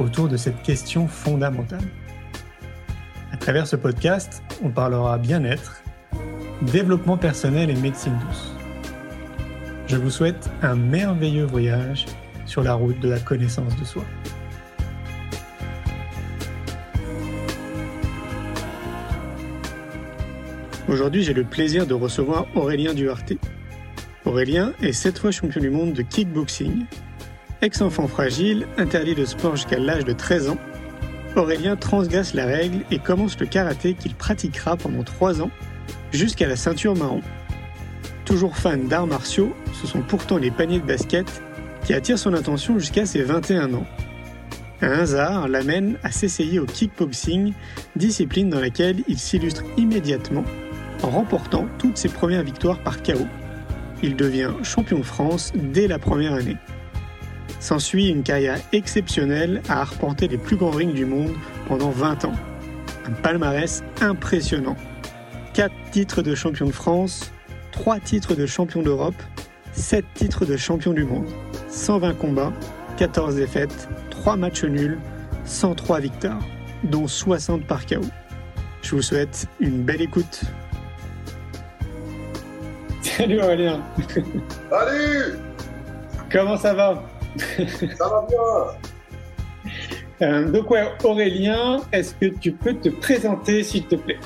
[0.00, 1.84] autour de cette question fondamentale.
[3.32, 5.82] À travers ce podcast, on parlera bien-être,
[6.62, 8.54] développement personnel et médecine douce.
[9.86, 12.06] Je vous souhaite un merveilleux voyage
[12.46, 14.04] sur la route de la connaissance de soi.
[20.88, 23.34] Aujourd'hui, j'ai le plaisir de recevoir Aurélien Duarte.
[24.24, 26.84] Aurélien est sept fois champion du monde de kickboxing.
[27.62, 30.58] Ex-enfant fragile, interdit de sport jusqu'à l'âge de 13 ans,
[31.36, 35.50] Aurélien transgresse la règle et commence le karaté qu'il pratiquera pendant 3 ans
[36.10, 37.20] jusqu'à la ceinture marron.
[38.24, 41.42] Toujours fan d'arts martiaux, ce sont pourtant les paniers de basket
[41.84, 43.86] qui attirent son attention jusqu'à ses 21 ans.
[44.80, 47.52] Un hasard l'amène à s'essayer au kickboxing,
[47.94, 50.44] discipline dans laquelle il s'illustre immédiatement
[51.02, 53.26] en remportant toutes ses premières victoires par KO.
[54.02, 56.56] Il devient champion de France dès la première année.
[57.60, 61.34] S'ensuit une carrière exceptionnelle à arpenter les plus grands rings du monde
[61.68, 62.32] pendant 20 ans.
[63.06, 64.76] Un palmarès impressionnant.
[65.52, 67.30] 4 titres de champion de France,
[67.72, 69.22] 3 titres de champion d'Europe,
[69.72, 71.28] 7 titres de champion du monde,
[71.68, 72.52] 120 combats,
[72.96, 74.98] 14 défaites, 3 matchs nuls,
[75.44, 76.42] 103 victoires,
[76.84, 78.00] dont 60 par KO.
[78.80, 80.42] Je vous souhaite une belle écoute.
[83.02, 83.82] Salut Aurélien.
[84.70, 85.38] Salut
[86.32, 87.02] Comment ça va?
[87.98, 88.78] Ça va bien
[90.22, 94.18] euh, Donc ouais, Aurélien, est-ce que tu peux te présenter s'il te plaît?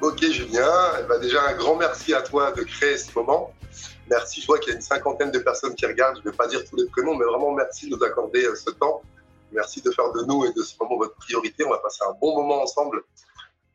[0.00, 0.68] Ok Julien,
[1.00, 3.52] eh ben, déjà un grand merci à toi de créer ce moment.
[4.10, 6.36] Merci, je vois qu'il y a une cinquantaine de personnes qui regardent, je ne vais
[6.36, 9.02] pas dire tous les prénoms, mais vraiment merci de nous accorder euh, ce temps.
[9.52, 11.64] Merci de faire de nous et de ce moment votre priorité.
[11.64, 13.02] On va passer un bon moment ensemble.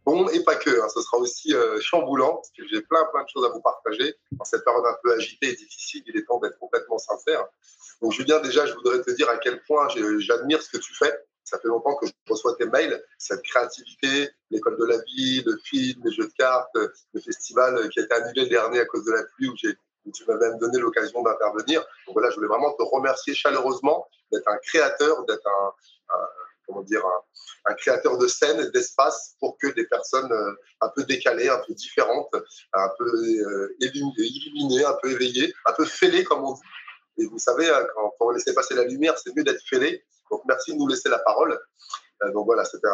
[0.07, 0.88] Bon, et pas que, hein.
[0.88, 4.16] ce sera aussi euh, chamboulant, parce que j'ai plein, plein de choses à vous partager.
[4.31, 7.45] Dans cette période un peu agitée et difficile, il est temps d'être complètement sincère.
[8.01, 11.13] Donc, Julien, déjà, je voudrais te dire à quel point j'admire ce que tu fais.
[11.44, 15.57] Ça fait longtemps que je reçois tes mails, cette créativité, l'école de la vie, le
[15.57, 19.12] film, les jeux de cartes, le festival qui a été annulé dernier à cause de
[19.12, 19.56] la pluie, où,
[20.06, 21.81] où tu m'as même donné l'occasion d'intervenir.
[22.06, 25.73] Donc voilà, je voulais vraiment te remercier chaleureusement d'être un créateur, d'être un,
[26.67, 27.01] comment dire,
[27.66, 31.73] un, créateur de scène d'espace pour que des personnes euh, un peu décalées, un peu
[31.73, 32.33] différentes,
[32.73, 36.61] un peu euh, illuminées, un peu éveillées, un peu fêlées comme on dit,
[37.19, 40.03] et vous savez, hein, quand, on laisse passer la lumière, c'est mieux d'être fêlé.
[40.29, 41.59] Donc merci de nous laisser la parole.
[42.23, 42.88] Euh, donc voilà, c'était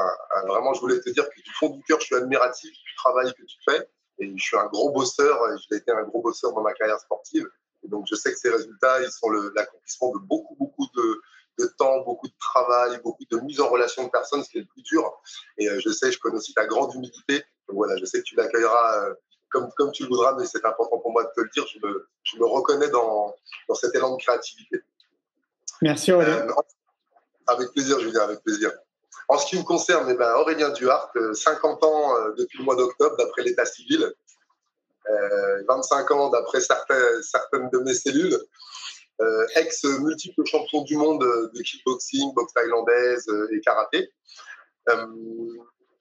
[0.48, 3.34] vraiment, je voulais te dire que du fond du cœur, je suis admiratif du travail
[3.34, 3.90] que tu fais.
[4.20, 7.46] Et je suis un gros bosseur, j'ai été un gros bosseur dans ma carrière sportive.
[7.84, 11.22] Et donc je sais que ces résultats, ils sont l'accomplissement de beaucoup, beaucoup de,
[11.60, 14.62] de temps, beaucoup de travail, beaucoup de mise en relation de personnes, ce qui est
[14.62, 15.12] le plus dur.
[15.58, 17.44] Et euh, je sais, je connais aussi ta grande humilité.
[17.68, 19.14] Donc voilà, je sais que tu l'accueilleras euh,
[19.50, 21.66] comme, comme tu le voudras, mais c'est important pour moi de te le dire.
[21.68, 23.36] Je me, je me reconnais dans,
[23.68, 24.82] dans cet élan de créativité.
[25.82, 26.48] Merci Aurélien.
[26.48, 26.54] Euh,
[27.48, 28.72] avec plaisir, Julien, avec plaisir.
[29.28, 32.76] En ce qui me concerne, eh ben, Aurélien Duhart, 50 euh, ans depuis le mois
[32.76, 34.12] d'octobre, d'après l'état civil,
[35.68, 38.40] 25 ans d'après certaines de mes cellules,
[39.56, 44.10] ex-multiple champion du monde de kickboxing, boxe thaïlandaise et karaté.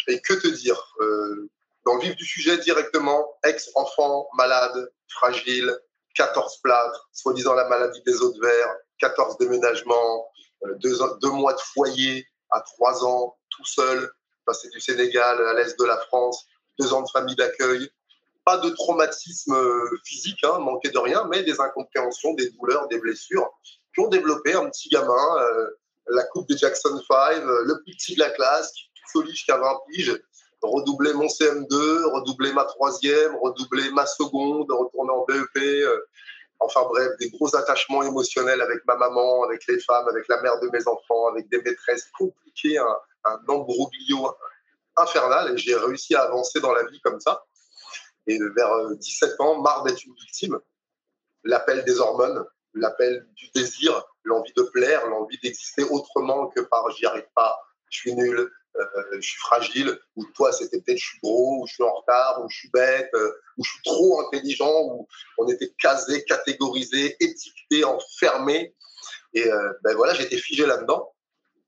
[0.08, 0.82] et que te dire
[1.84, 5.76] dans le vif du sujet directement, ex-enfant malade, fragile,
[6.14, 10.26] 14 plâtres, soi-disant la maladie des os de verre, 14 déménagements,
[10.64, 14.10] euh, deux, mois de foyer à trois ans, tout seul,
[14.44, 16.44] passé du Sénégal à l'est de la France,
[16.78, 17.90] deux ans de famille d'accueil.
[18.44, 22.98] Pas de traumatisme euh, physique, hein, manqué de rien, mais des incompréhensions, des douleurs, des
[22.98, 23.48] blessures
[23.94, 25.70] qui ont développé un petit gamin, euh,
[26.08, 29.80] la coupe de Jackson 5, le plus petit de la classe, qui tout jusqu'à 20
[29.88, 30.22] piges,
[30.62, 35.56] redoubler mon CM2, redoubler ma troisième, redoubler ma seconde, retourner en BEP.
[35.56, 35.98] Euh,
[36.60, 40.60] enfin bref, des gros attachements émotionnels avec ma maman, avec les femmes, avec la mère
[40.60, 43.40] de mes enfants, avec des maîtresses compliquées, un, un
[44.96, 45.52] infernal.
[45.52, 47.44] Et j'ai réussi à avancer dans la vie comme ça.
[48.26, 50.58] Et vers 17 euh, ans, marre d'être une victime,
[51.44, 57.06] l'appel des hormones, l'appel du désir, l'envie de plaire, l'envie d'exister autrement que par j'y
[57.06, 57.58] arrive pas,
[57.90, 58.38] je suis nul,
[58.76, 58.86] euh,
[59.16, 62.42] je suis fragile, ou toi c'était peut-être je suis gros, ou je suis en retard,
[62.42, 65.08] ou je suis bête, euh, ou je suis trop intelligent, ou
[65.38, 68.74] on était casé, catégorisé, étiqueté, enfermé.
[69.34, 69.48] Et
[69.82, 71.10] ben voilà, j'étais figé là-dedans.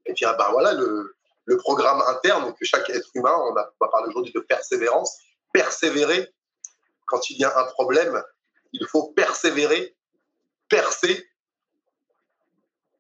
[0.05, 1.17] Et puis, ah ben voilà, le,
[1.59, 5.19] programme interne que chaque être humain, on, on va parler aujourd'hui de persévérance,
[5.51, 6.31] persévérer
[7.07, 8.23] quand il y a un problème,
[8.73, 9.97] il faut persévérer,
[10.69, 11.29] percer,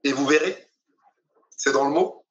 [0.05, 0.69] et vous verrez,
[1.57, 2.25] c'est dans le mot.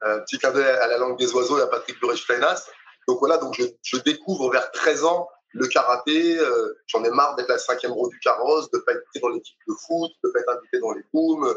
[0.00, 2.68] Un petit clin d'œil à la langue des oiseaux à Patrick Burech-Fleinas.
[3.06, 6.38] Donc voilà, donc je, découvre vers 13 ans le karaté.
[6.38, 9.28] Euh, J'en ai marre d'être la cinquième roue du carrosse, de ne pas être dans
[9.28, 11.54] l'équipe de foot, de ne pas être invité dans les booms,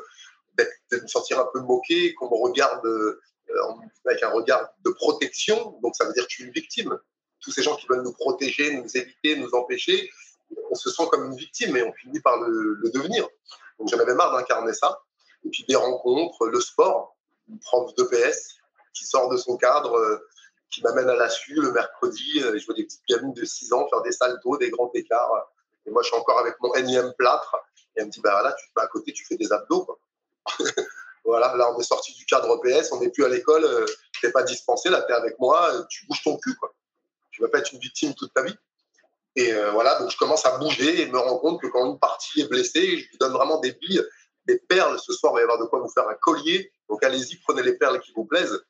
[0.57, 3.21] de me sentir un peu moqué, qu'on me regarde euh,
[4.05, 5.79] avec un regard de protection.
[5.81, 6.97] Donc ça veut dire que je suis une victime.
[7.41, 10.09] Tous ces gens qui veulent nous protéger, nous éviter, nous empêcher,
[10.71, 13.27] on se sent comme une victime et on finit par le, devenir.
[13.77, 15.01] Donc j'en avais marre d'incarner ça.
[15.45, 17.15] Et puis des rencontres, le sport,
[17.47, 18.55] une prof d'EPS
[18.93, 20.27] qui sort de son cadre, euh,
[20.69, 22.41] qui m'amène à la SU le mercredi.
[22.43, 25.49] Euh, je vois des petites gamines de 6 ans faire des saltos, des grands écarts.
[25.85, 27.55] Et moi, je suis encore avec mon énième plâtre.
[27.95, 29.99] Et elle me dit, bah là, tu te mets à côté, tu fais des abdos.
[31.25, 34.25] Voilà, là, on est sorti du cadre EPS, on n'est plus à l'école, euh, tu
[34.25, 36.55] n'es pas dispensé, là, tu es avec moi, tu bouges ton cul.
[37.39, 38.55] Tu vas pas être une victime toute ta vie.
[39.37, 42.41] Et voilà, donc je commence à bouger et me rends compte que quand une partie
[42.41, 44.03] est blessée, je lui donne vraiment des billes
[44.45, 44.99] des perles.
[44.99, 46.73] Ce soir, il va y avoir de quoi vous faire un collier.
[46.89, 48.61] Donc allez-y, prenez les perles qui vous plaisent.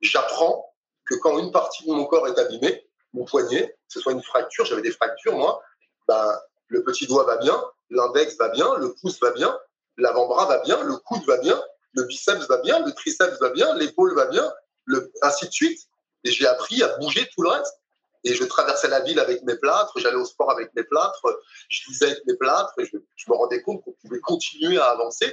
[0.00, 0.74] J'apprends
[1.04, 4.22] que quand une partie de mon corps est abîmée, mon poignet, que ce soit une
[4.22, 5.62] fracture, j'avais des fractures moi,
[6.08, 6.36] ben,
[6.66, 9.56] le petit doigt va bien, l'index va bien, le pouce va bien,
[9.98, 11.62] l'avant-bras va bien, le coude va bien,
[11.92, 14.52] le biceps va bien, le triceps va bien, l'épaule va bien,
[14.84, 15.80] le, ainsi de suite.
[16.24, 17.80] Et j'ai appris à bouger tout le reste.
[18.26, 21.22] Et je traversais la ville avec mes plâtres, j'allais au sport avec mes plâtres,
[21.68, 22.96] je lisais avec mes plâtres, et je,
[23.28, 25.32] me rendais compte qu'on pouvait continuer à avancer.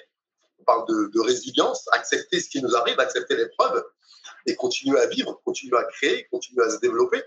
[0.60, 3.84] On parle de, résilience, accepter ce qui nous arrive, accepter l'épreuve,
[4.46, 7.24] et continuer à vivre, continuer à créer, continuer à se développer.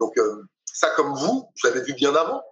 [0.00, 2.42] Donc euh, ça, comme vous, je l'avais vu bien avant.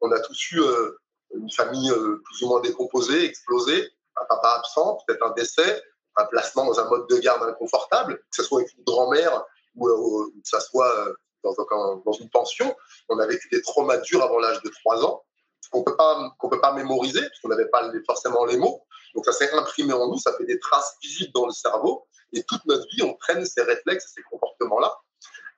[0.00, 0.98] On a tous eu euh,
[1.34, 5.82] une famille euh, plus ou moins décomposée, explosée, un papa absent, peut-être un décès,
[6.16, 9.44] un placement dans un mode de garde inconfortable, que ce soit avec une grand-mère
[9.74, 12.74] ou, ou que ce soit dans, une pension.
[13.08, 15.24] On a vécu des traumas durs avant l'âge de 3 ans
[15.70, 18.82] qu'on peut pas qu'on peut pas mémoriser parce qu'on n'avait pas forcément les mots.
[19.14, 22.42] Donc ça s'est imprimé en nous, ça fait des traces visibles dans le cerveau et
[22.44, 24.96] toute notre vie on traîne ces réflexes, ces comportements-là.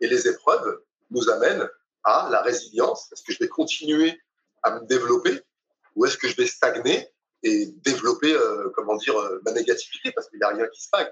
[0.01, 0.81] Et les épreuves
[1.11, 1.69] nous amènent
[2.05, 3.13] à la résilience.
[3.13, 4.19] Est-ce que je vais continuer
[4.63, 5.41] à me développer
[5.97, 7.13] ou est-ce que je vais stagner
[7.43, 11.09] et développer euh, comment dire euh, ma négativité parce qu'il n'y a rien qui stagne.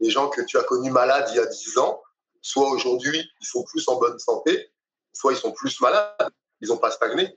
[0.00, 2.02] Les gens que tu as connus malades il y a 10 ans,
[2.44, 4.70] soit aujourd'hui, ils sont plus en bonne santé,
[5.14, 6.30] soit ils sont plus malades,
[6.60, 7.36] ils n'ont pas stagné.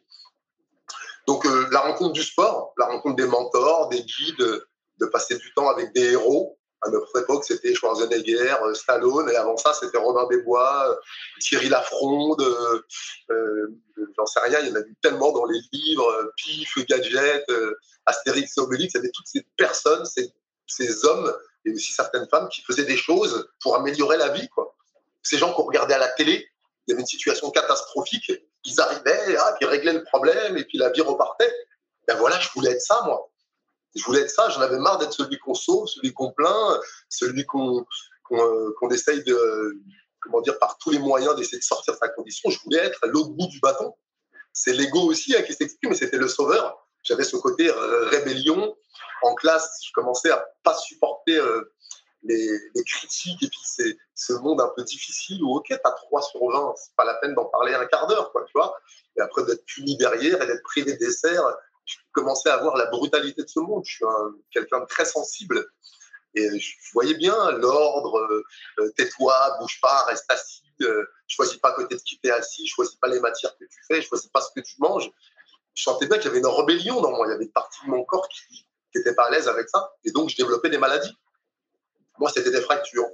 [1.27, 4.61] Donc euh, la rencontre du sport, la rencontre des mentors, des guides,
[4.99, 6.57] de passer du temps avec des héros.
[6.81, 10.95] À notre époque, c'était Schwarzenegger, euh, Stallone, et avant ça, c'était Robin des Bois, euh,
[11.39, 13.67] Thierry Lafronde, euh,
[14.17, 17.45] j'en sais rien, il y en a eu tellement dans les livres, Pif, Gadget,
[18.05, 20.31] Astérix, Obélix, il toutes ces personnes, ces,
[20.67, 21.33] ces hommes,
[21.65, 24.47] et aussi certaines femmes qui faisaient des choses pour améliorer la vie.
[24.49, 24.66] Quoi
[25.27, 26.47] ces gens qu'on regardait à la télé,
[26.85, 28.31] il y avait une situation catastrophique,
[28.63, 31.53] ils arrivaient, ah, puis ils réglaient le problème, et puis la vie repartait.
[32.07, 33.29] Ben voilà, je voulais être ça, moi.
[33.95, 36.79] Je voulais être ça, j'en avais marre d'être celui qu'on sauve, celui qu'on plaint,
[37.09, 37.85] celui qu'on
[38.31, 39.81] euh, essaye de,
[40.21, 42.49] comment dire, par tous les moyens d'essayer de sortir de sa condition.
[42.49, 43.93] Je voulais être l'autre bout du bâton.
[44.53, 46.87] C'est l'ego aussi hein, qui s'exprime, mais c'était le sauveur.
[47.03, 48.75] J'avais ce côté euh, rébellion.
[49.23, 51.73] En classe, je commençais à pas supporter euh,
[52.27, 56.39] les, critiques et puis c'est ce monde un peu difficile où, ok, t'as 3 sur
[56.39, 58.75] 20, c'est pas la peine d'en parler un quart d'heure, quoi, tu vois.
[59.17, 61.35] Et après d'être puni derrière et d'être privé d'essai,
[61.85, 63.83] je commençais à voir la brutalité de ce monde.
[63.85, 64.05] Je suis
[64.51, 65.65] quelqu'un de très sensible.
[66.35, 68.19] Et je voyais bien l'ordre,
[68.79, 72.67] euh, tais-toi, bouge pas, reste assis, euh, choisis pas à côté de qui t'es assis,
[72.67, 75.09] choisis pas les matières que tu fais, choisis pas ce que tu manges.
[75.73, 77.83] Je sentais bien qu'il y avait une rébellion dans moi, il y avait une partie
[77.85, 79.93] de mon corps qui n'était pas à l'aise avec ça.
[80.03, 81.15] Et donc, je développais des maladies.
[82.19, 83.09] Moi, c'était des fractures.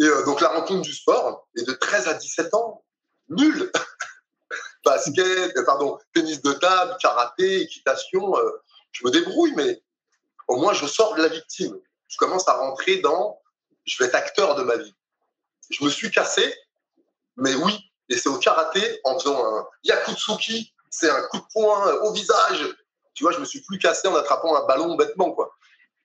[0.00, 2.84] Et euh, donc, la rencontre du sport, et de 13 à 17 ans,
[3.28, 3.70] nul.
[4.84, 8.62] Basket, euh, pardon, tennis de table, karaté, équitation, euh,
[8.92, 9.82] je me débrouille, mais
[10.46, 11.78] au moins, je sors de la victime.
[12.06, 13.40] Je commence à rentrer dans,
[13.84, 14.94] je vais être acteur de ma vie.
[15.70, 16.54] Je me suis cassé,
[17.36, 21.92] mais oui, et c'est au karaté, en faisant un yakutsuki, c'est un coup de poing
[22.02, 22.64] au visage.
[23.14, 25.54] Tu vois, je me suis plus cassé en attrapant un ballon bêtement, quoi.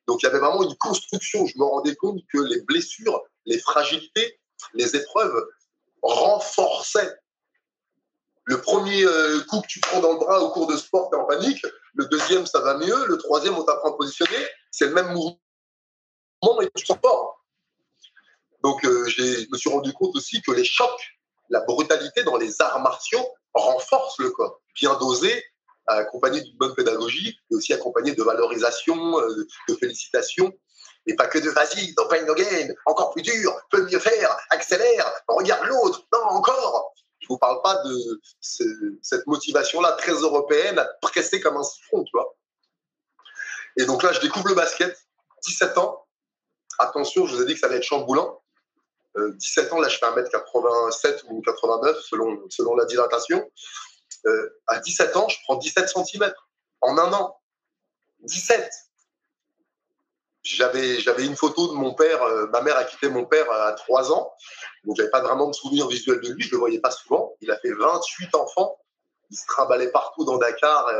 [0.08, 1.46] Donc il y avait vraiment une construction.
[1.46, 4.40] Je me rendais compte que les blessures, les fragilités,
[4.74, 5.48] les épreuves
[6.02, 7.18] renforçaient.
[8.46, 11.18] Le premier euh, coup que tu prends dans le bras au cours de sport, tu
[11.18, 11.66] es en panique.
[11.94, 13.06] Le deuxième, ça va mieux.
[13.06, 14.46] Le troisième, on t'apprend à positionner.
[14.70, 15.40] C'est le même mouvement
[16.62, 17.46] et tu sors fort.
[18.62, 21.18] Donc euh, je me suis rendu compte aussi que les chocs,
[21.50, 24.62] la brutalité dans les arts martiaux renforcent le corps.
[24.76, 25.44] Bien dosé,
[25.88, 30.52] accompagné d'une bonne pédagogie et aussi accompagné de valorisation, euh, de félicitations.
[31.06, 34.38] Et pas que de vas-y, no pain, no gain, encore plus dur, peut mieux faire,
[34.52, 36.94] accélère, regarde l'autre, non, encore.
[37.20, 38.22] Je vous parle pas de
[39.02, 42.36] cette motivation-là très européenne à presser comme un siphon, tu vois.
[43.78, 44.96] Et donc là, je découvre le basket,
[45.46, 46.06] 17 ans.
[46.80, 48.42] Attention, je vous ai dit que ça allait être chamboulant.
[49.16, 53.50] 17 euh, ans, là, je fais 1m87 ou 89 selon, selon la dilatation.
[54.26, 56.34] Euh, à 17 ans, je prends 17 cm
[56.82, 57.38] en un an.
[58.20, 58.72] 17
[60.44, 62.22] j'avais j'avais une photo de mon père.
[62.22, 64.34] Euh, ma mère a quitté mon père à 3 ans,
[64.84, 66.44] donc j'avais pas vraiment de souvenir visuel de lui.
[66.44, 67.34] Je le voyais pas souvent.
[67.40, 68.78] Il a fait 28 enfants.
[69.32, 70.92] Il se trimballait partout dans Dakar,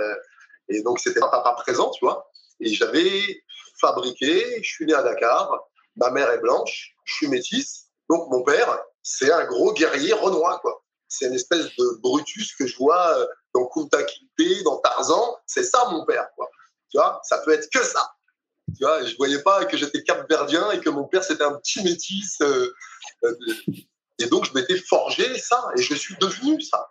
[0.70, 2.32] et donc c'était un papa présent, tu vois.
[2.60, 3.44] Et j'avais
[3.80, 4.64] fabriqué.
[4.64, 5.52] Je suis né à Dakar.
[5.98, 6.96] Ma mère est blanche.
[7.04, 7.88] Je suis métisse.
[8.10, 10.83] Donc mon père, c'est un gros guerrier renois, quoi.
[11.08, 15.38] C'est une espèce de Brutus que je vois euh, dans Kunta Kinte, dans Tarzan.
[15.46, 16.50] C'est ça mon père, quoi.
[16.90, 18.12] Tu vois, ça peut être que ça.
[18.78, 21.84] Tu vois, je voyais pas que j'étais cap-verdien et que mon père c'était un petit
[21.84, 22.40] métis.
[22.42, 22.74] Euh,
[23.24, 23.36] euh,
[24.20, 26.90] et donc je m'étais forgé ça et je suis devenu ça.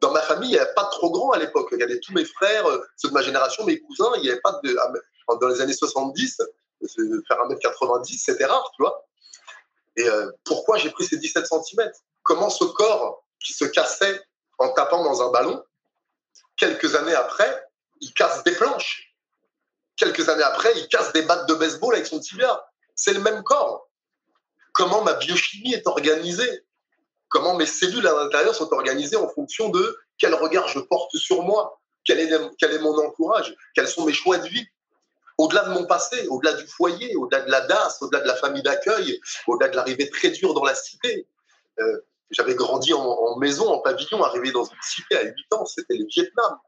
[0.00, 1.68] Dans ma famille, il n'y avait pas de trop grand à l'époque.
[1.72, 2.64] Il y avait tous mes frères,
[2.96, 4.12] ceux de ma génération, mes cousins.
[4.16, 4.76] Il n'y avait pas de.
[5.40, 6.40] Dans les années 70,
[7.26, 9.04] faire 1m90, c'était rare, tu vois.
[9.96, 10.06] Et
[10.44, 11.90] pourquoi j'ai pris ces 17 cm
[12.28, 14.20] Comment ce corps qui se cassait
[14.58, 15.64] en tapant dans un ballon,
[16.58, 17.64] quelques années après,
[18.02, 19.14] il casse des planches.
[19.96, 22.62] Quelques années après, il casse des battes de baseball avec son tibia.
[22.94, 23.88] C'est le même corps.
[24.74, 26.66] Comment ma biochimie est organisée?
[27.30, 31.42] Comment mes cellules à l'intérieur sont organisées en fonction de quel regard je porte sur
[31.42, 31.80] moi?
[32.04, 34.66] Quel est, mon entourage Quels sont mes choix de vie?
[35.38, 38.62] Au-delà de mon passé, au-delà du foyer, au-delà de la DAS, au-delà de la famille
[38.62, 41.26] d'accueil, au-delà de l'arrivée très dure dans la cité.
[41.80, 45.96] Euh, j'avais grandi en, maison, en pavillon, arrivé dans une cité à 8 ans, c'était
[45.96, 46.58] le Vietnam.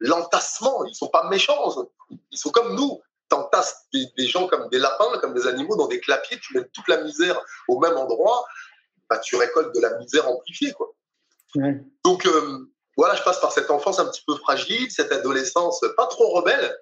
[0.00, 1.86] L'entassement, ils sont pas méchants,
[2.30, 3.00] ils sont comme nous.
[3.28, 6.64] T'entasses des, des, gens comme des lapins, comme des animaux dans des clapiers, tu mets
[6.72, 8.44] toute la misère au même endroit,
[9.08, 10.72] bah, tu récoltes de la misère amplifiée.
[10.72, 10.94] Quoi.
[12.04, 16.06] Donc euh, voilà, je passe par cette enfance un petit peu fragile, cette adolescence pas
[16.06, 16.76] trop rebelle,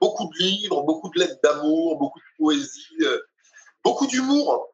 [0.00, 3.20] beaucoup de livres, beaucoup de lettres d'amour, beaucoup de poésie, euh,
[3.84, 4.71] beaucoup d'humour.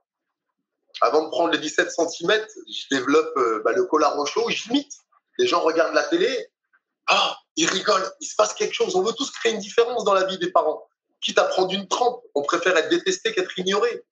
[1.01, 4.93] Avant de prendre les 17 cm, je développe euh, bah, le collar au chaud, j'imite.
[5.39, 6.51] Les gens regardent la télé,
[7.09, 8.95] ah, ils rigolent, il se passe quelque chose.
[8.95, 10.87] On veut tous créer une différence dans la vie des parents.
[11.21, 14.05] Quitte à prendre une trempe, on préfère être détesté qu'être ignoré.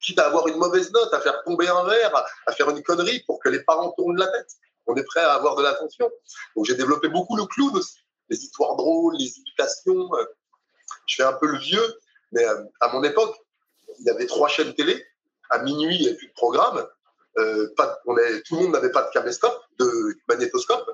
[0.00, 2.14] Quitte à avoir une mauvaise note, à faire tomber un verre,
[2.46, 4.50] à faire une connerie pour que les parents tournent la tête.
[4.86, 6.10] On est prêt à avoir de l'attention.
[6.56, 7.98] Donc j'ai développé beaucoup le clown aussi.
[8.28, 10.14] Les histoires drôles, les imitations.
[10.14, 10.24] Euh,
[11.06, 12.00] je fais un peu le vieux,
[12.32, 13.36] mais euh, à mon époque,
[13.98, 15.04] il y avait trois chaînes télé.
[15.50, 16.86] À minuit, il n'y avait plus de programme.
[17.38, 17.68] Euh,
[18.06, 18.14] on
[18.46, 20.88] tout le monde n'avait pas de caméscope, de magnétoscope.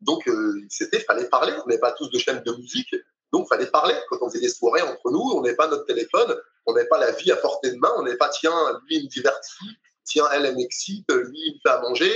[0.00, 1.52] Donc, euh, c'était, fallait parler.
[1.52, 2.94] On n'avait pas tous de chaînes de musique.
[3.32, 3.94] Donc, fallait parler.
[4.08, 6.36] Quand on faisait des soirées entre nous, on n'avait pas notre téléphone.
[6.66, 7.92] On n'avait pas la vie à portée de main.
[7.96, 9.78] On n'avait pas, tiens, lui, il me divertit.
[10.04, 11.10] Tiens, elle, elle m'excite.
[11.10, 12.12] Lui, il me fait à manger.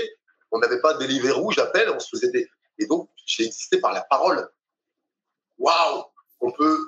[0.50, 0.98] On n'avait pas
[1.32, 1.90] rouge j'appelle.
[1.90, 2.48] On se faisait des.
[2.78, 4.48] Et donc, j'ai existé par la parole.
[5.58, 6.04] Waouh!
[6.40, 6.78] On peut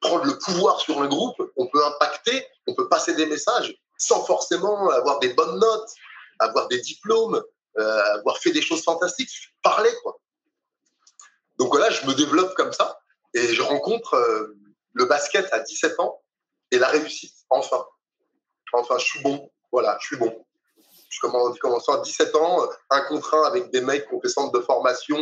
[0.00, 4.24] prendre le pouvoir sur le groupe, on peut impacter, on peut passer des messages sans
[4.24, 5.90] forcément avoir des bonnes notes,
[6.38, 7.42] avoir des diplômes,
[7.78, 9.30] euh, avoir fait des choses fantastiques,
[9.62, 10.18] parler quoi.
[11.58, 13.00] Donc voilà, je me développe comme ça
[13.34, 14.56] et je rencontre euh,
[14.94, 16.20] le basket à 17 ans
[16.70, 17.84] et la réussite, enfin.
[18.72, 20.46] Enfin, je suis bon, voilà, je suis bon.
[21.08, 24.52] Je commence, à 17 ans, un contre un avec des mecs qui ont fait centre
[24.52, 25.18] de formation,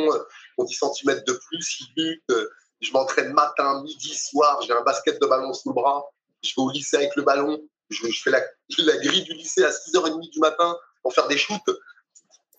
[0.59, 2.49] ont 10 cm de plus, ils butent,
[2.81, 4.61] je m'entraîne matin, midi, soir.
[4.63, 6.05] J'ai un basket de ballon sous le bras.
[6.43, 7.61] Je vais au lycée avec le ballon.
[7.91, 8.31] Je, fais
[8.79, 11.71] la, grille du lycée à 6h30 du matin pour faire des shoots.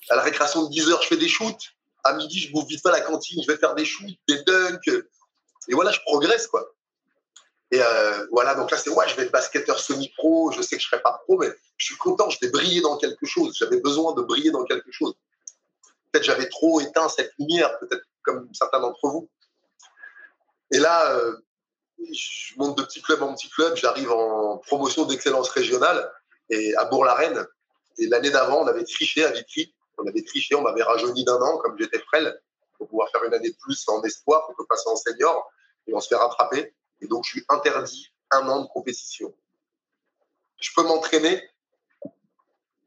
[0.09, 1.62] À la récréation de 10h, je fais des shoots.
[2.03, 3.41] À midi, je bouffe vite pas la cantine.
[3.43, 4.88] Je vais faire des shoots, des dunks.
[4.88, 6.67] Et voilà, je progresse, quoi.
[7.71, 10.51] Et euh, voilà, donc là, c'est ouais, je vais être basketteur semi-pro.
[10.51, 12.29] Je sais que je serai pas pro, mais je suis content.
[12.29, 13.55] Je vais briller dans quelque chose.
[13.59, 15.13] J'avais besoin de briller dans quelque chose.
[16.12, 19.29] Peut-être j'avais trop éteint cette lumière, peut-être comme certains d'entre vous.
[20.71, 21.38] Et là, euh,
[22.12, 26.12] je monte de petit club en petit club, j'arrive en promotion d'excellence régionale
[26.50, 27.46] et à Bourg-la-Reine.
[27.98, 29.74] Et l'année d'avant, on avait triché à Vitry.
[29.98, 32.39] On avait triché, on m'avait rajeuni d'un an, comme j'étais frêle,
[32.77, 35.51] pour pouvoir faire une année de plus en espoir, pour passer en senior.
[35.88, 36.74] Et on se fait rattraper.
[37.01, 39.34] Et donc, je suis interdit un an de compétition.
[40.60, 41.41] Je peux m'entraîner,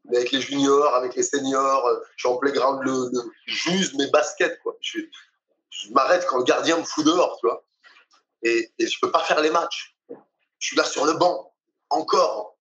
[0.04, 3.10] mais avec les juniors, avec les seniors, je suis en playground, le,
[3.46, 4.58] j'use mes baskets.
[4.80, 5.00] Je,
[5.70, 7.64] je m'arrête quand le gardien me fout dehors, tu vois
[8.42, 9.96] et, je ne peux pas faire les matchs.
[10.58, 11.52] Je suis là sur le banc,
[11.90, 12.56] encore.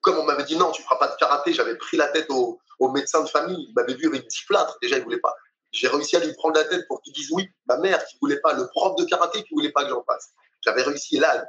[0.00, 2.26] Comme on m'avait dit non, tu ne feras pas de karaté, j'avais pris la tête
[2.30, 2.58] au,
[2.92, 3.66] médecin de famille.
[3.68, 5.34] Il m'avait vu avec 10 plâtres, déjà il ne voulait pas.
[5.70, 7.48] J'ai réussi à lui prendre la tête pour qu'il dise oui.
[7.66, 9.90] Ma mère qui ne voulait pas, le prof de karaté qui ne voulait pas que
[9.90, 10.30] j'en fasse.
[10.62, 11.18] J'avais réussi.
[11.18, 11.46] Là,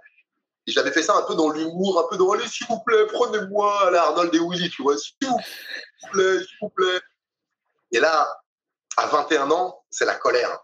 [0.68, 3.08] Et j'avais fait ça un peu dans l'humour, un peu dans allez, s'il vous plaît,
[3.08, 5.40] prenez-moi la Arnold et Willy, tu vois, s'il vous
[6.12, 7.02] plaît, s'il vous plaît.
[7.92, 8.28] Et là,
[8.98, 10.60] à 21 ans, c'est la colère.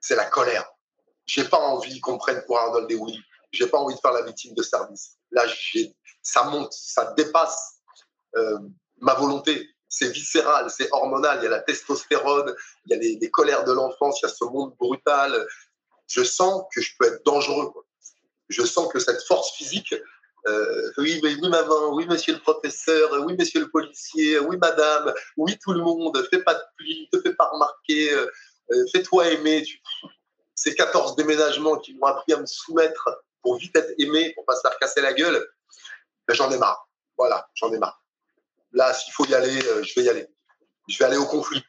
[0.00, 0.70] C'est la colère.
[1.30, 2.96] J'ai pas envie qu'on prenne pour Arnold et.
[3.52, 5.16] J'ai pas envie de faire la victime de service.
[5.30, 5.44] Là,
[6.22, 7.76] ça monte, ça dépasse
[8.36, 8.58] euh,
[8.98, 9.68] ma volonté.
[9.88, 11.38] C'est viscéral, c'est hormonal.
[11.40, 12.52] Il y a la testostérone,
[12.86, 15.46] il y a les, colères de l'enfance, il y a ce monde brutal.
[16.08, 17.72] Je sens que je peux être dangereux.
[18.48, 19.94] Je sens que cette force physique,
[20.48, 25.14] euh, oui, oui, oui, maman, oui, monsieur le professeur, oui, monsieur le policier, oui, madame,
[25.36, 28.26] oui, tout le monde, fais pas de pluie, te fais pas remarquer, euh,
[28.92, 29.64] fais-toi aimer.
[30.62, 33.08] Ces 14 déménagements qui m'ont appris à me soumettre
[33.40, 35.42] pour vite être aimé, pour pas se faire casser la gueule,
[36.28, 36.86] ben, j'en ai marre.
[37.16, 38.04] Voilà, j'en ai marre.
[38.72, 40.28] Là, s'il faut y aller, euh, je vais y aller.
[40.86, 41.62] Je vais aller au conflit.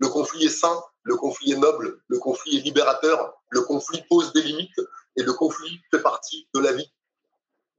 [0.00, 4.34] Le conflit est sain, le conflit est noble, le conflit est libérateur, le conflit pose
[4.34, 4.82] des limites
[5.16, 6.92] et le conflit fait partie de la vie.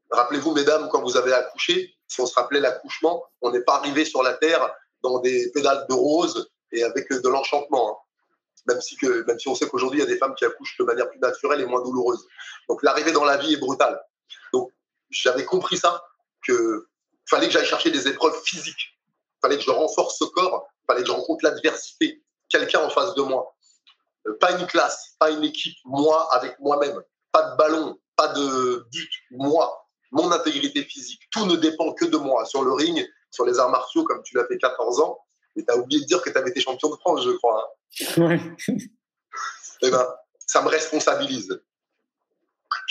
[0.10, 4.06] Rappelez-vous, mesdames, quand vous avez accouché, si on se rappelait l'accouchement, on n'est pas arrivé
[4.06, 4.74] sur la terre
[5.04, 7.92] dans des pédales de rose et avec de l'enchantement.
[7.92, 8.07] Hein.
[8.68, 10.78] Même, si que, même si on sait qu'aujourd'hui, il y a des femmes qui accouchent
[10.78, 12.26] de manière plus naturelle et moins douloureuse.
[12.68, 14.02] Donc l'arrivée dans la vie est brutale.
[14.54, 14.72] Donc
[15.10, 16.04] j'avais compris ça,
[16.46, 16.88] que
[17.30, 18.98] fallait que j'aille chercher des épreuves physiques.
[19.42, 20.68] fallait que je renforce ce corps.
[20.86, 22.22] fallait que je rencontre l'adversité.
[22.50, 23.56] Quelqu'un en face de moi.
[24.28, 25.78] Euh, pas une classe, pas une équipe.
[25.86, 27.02] Moi avec moi-même.
[27.32, 29.12] Pas de ballon, pas de but.
[29.32, 31.22] Moi, mon intégrité physique.
[31.32, 32.46] Tout ne dépend que de moi.
[32.46, 35.20] Sur le ring, sur les arts martiaux, comme tu l'as fait 14 ans,
[35.58, 37.76] et tu as oublié de dire que tu avais été champion de France, je crois.
[38.20, 38.38] Hein.
[39.84, 40.08] Eh ben,
[40.40, 41.62] ça me responsabilise.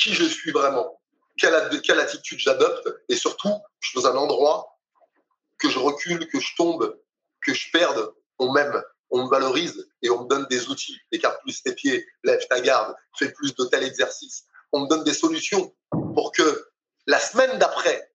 [0.00, 1.00] Qui je suis vraiment?
[1.36, 2.88] Quelle, quelle attitude j'adopte?
[3.08, 4.78] Et surtout, je suis dans un endroit
[5.58, 6.96] que je recule, que je tombe,
[7.44, 8.80] que je perde, on m'aime,
[9.10, 10.96] on me valorise et on me donne des outils.
[11.12, 14.44] Écarte plus tes pieds, lève ta garde, fais plus de tel exercice.
[14.72, 16.68] On me donne des solutions pour que
[17.06, 18.12] la semaine d'après,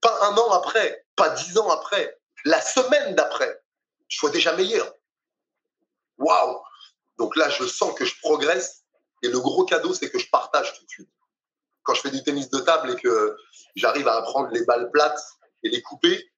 [0.00, 3.60] pas un an après, pas dix ans après, la semaine d'après,
[4.08, 4.92] je sois déjà meilleur.
[6.18, 6.60] Waouh
[7.18, 8.84] Donc là, je sens que je progresse
[9.22, 11.10] et le gros cadeau, c'est que je partage tout de suite
[11.86, 13.36] quand je fais du tennis de table et que
[13.76, 15.22] j'arrive à apprendre les balles plates
[15.62, 16.30] et les couper,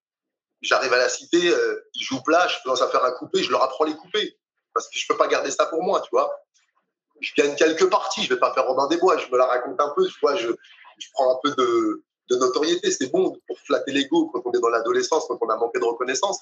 [0.61, 3.51] j'arrive à la cité, euh, ils jouent plat, je commence à faire un coupé, je
[3.51, 4.39] leur apprends les couper.
[4.75, 6.31] Parce que je peux pas garder ça pour moi, tu vois.
[7.21, 9.81] Je gagne quelques parties, je vais pas faire Robin des Bois, je me la raconte
[9.81, 10.51] un peu, tu vois, je,
[11.15, 15.27] prends un peu de notoriété, c'est bon pour flatter l'ego quand on est dans l'adolescence,
[15.27, 16.39] quand on a manqué de reconnaissance.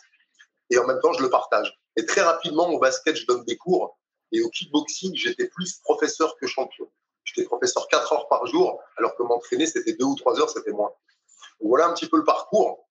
[0.70, 1.78] Et en même temps, je le partage.
[1.96, 3.98] Et très rapidement, au basket, je donne des cours.
[4.32, 6.90] Et au kickboxing, j'étais plus professeur que champion.
[7.24, 10.72] J'étais professeur 4 heures par jour, alors que m'entraîner, c'était 2 ou 3 heures, c'était
[10.72, 10.92] moins.
[11.60, 12.86] Voilà un petit peu le parcours.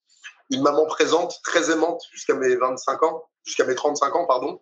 [0.52, 4.60] Une maman présente, très aimante jusqu'à mes 25 ans, jusqu'à mes 35 ans, pardon.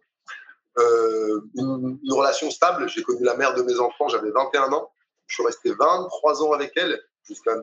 [0.77, 2.87] Euh, une, relation stable.
[2.89, 4.91] J'ai connu la mère de mes enfants, j'avais 21 ans.
[5.27, 7.55] Je suis resté 23 ans avec elle, jusqu'à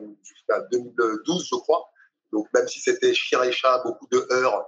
[0.71, 1.89] 2012, je crois.
[2.31, 4.65] Donc, même si c'était chien et chat, beaucoup de heures,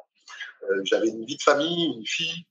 [0.83, 2.45] j'avais une vie de famille, une fille,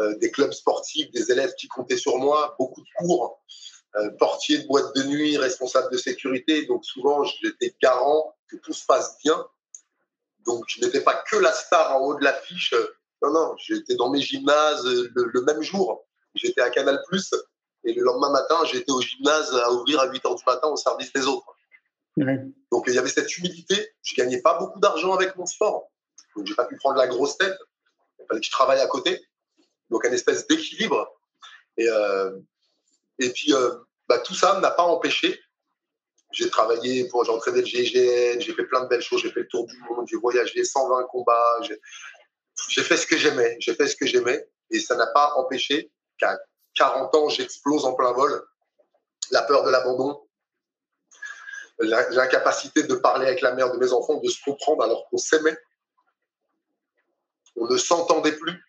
[0.00, 3.40] euh, des clubs sportifs, des élèves qui comptaient sur moi, beaucoup de cours.
[3.96, 6.66] Euh, portier de boîte de nuit, responsable de sécurité.
[6.66, 9.46] Donc souvent, j'étais garant que tout se passe bien.
[10.44, 12.74] Donc je n'étais pas que la star en haut de l'affiche.
[13.22, 16.04] Non, non, j'étais dans mes gymnases le, même jour.
[16.34, 17.00] J'étais à Canal
[17.84, 20.76] et le lendemain matin, j'étais au gymnase à ouvrir à 8 h du matin au
[20.76, 21.46] service des autres.
[22.72, 23.90] Donc il y avait cette humilité.
[24.02, 25.90] Je gagnais pas beaucoup d'argent avec mon sport.
[26.36, 27.56] Donc j'ai pas pu prendre la grosse tête.
[28.28, 29.20] Fallait que je travaille à côté.
[29.90, 31.12] Donc un espèce d'équilibre.
[31.76, 32.38] Et, euh,
[33.18, 33.74] et puis, euh,
[34.08, 35.40] bah, tout ça n'a pas empêché.
[36.32, 39.40] J'ai travaillé pour, j'ai entraîné le GGN, j'ai fait plein de belles choses, j'ai fait
[39.40, 41.60] le tour du monde, j'ai voyagé 120 combats,
[42.68, 45.92] j'ai fait ce que j'aimais, j'ai fait ce que j'aimais, et ça n'a pas empêché
[46.18, 46.36] qu'à
[46.74, 48.44] 40 ans, j'explose en plein vol.
[49.30, 50.26] La peur de l'abandon,
[51.78, 55.56] l'incapacité de parler avec la mère de mes enfants, de se comprendre alors qu'on s'aimait.
[57.64, 58.62] On ne s'entendait plus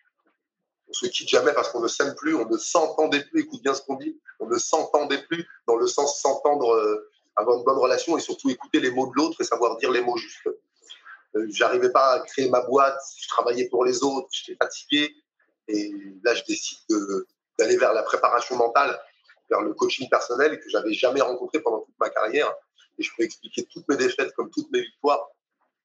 [0.88, 3.74] on se quitte jamais parce qu'on ne s'aime plus, on ne s'entendait plus, écoute bien
[3.74, 7.78] ce qu'on dit, on ne s'entendait plus dans le sens s'entendre, euh, avoir une bonne
[7.78, 10.48] relation et surtout écouter les mots de l'autre et savoir dire les mots justes.
[11.34, 15.12] Euh, j'arrivais pas à créer ma boîte, je travaillais pour les autres, j'étais fatigué
[15.68, 16.78] et là je décide
[17.58, 18.96] d'aller vers la préparation mentale,
[19.50, 22.52] vers le coaching personnel que j'avais jamais rencontré pendant toute ma carrière
[22.98, 25.28] et je peux expliquer toutes mes défaites comme toutes mes victoires.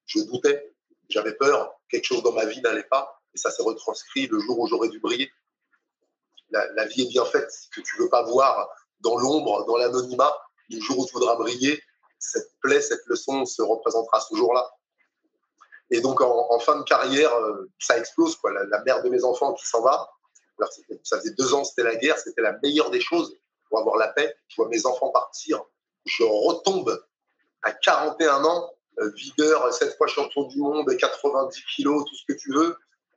[0.06, 0.72] Je doutais,
[1.12, 4.58] j'avais peur, quelque chose dans ma vie n'allait pas et ça s'est retranscrit le jour
[4.58, 5.30] où j'aurais dû briller.
[6.50, 7.50] La, vie est bien faite.
[7.74, 8.68] que tu veux pas voir
[9.00, 10.36] dans l'ombre, dans l'anonymat,
[10.68, 11.82] le jour où tu voudras briller,
[12.18, 14.70] cette plaie, cette leçon se représentera ce jour-là.
[15.90, 18.38] Et donc, en, fin de carrière, euh, ça explose.
[18.44, 20.10] La, mère de mes enfants qui s'en va,
[21.02, 23.34] ça faisait deux ans, c'était la guerre, c'était la meilleure des choses
[23.68, 24.36] pour avoir la paix.
[24.48, 25.64] Je vois mes enfants partir
[26.04, 27.04] je retombe
[27.62, 32.38] à 41 ans, euh, videur, 7 fois champion du monde, 90 kilos, tout ce que
[32.38, 32.76] tu veux.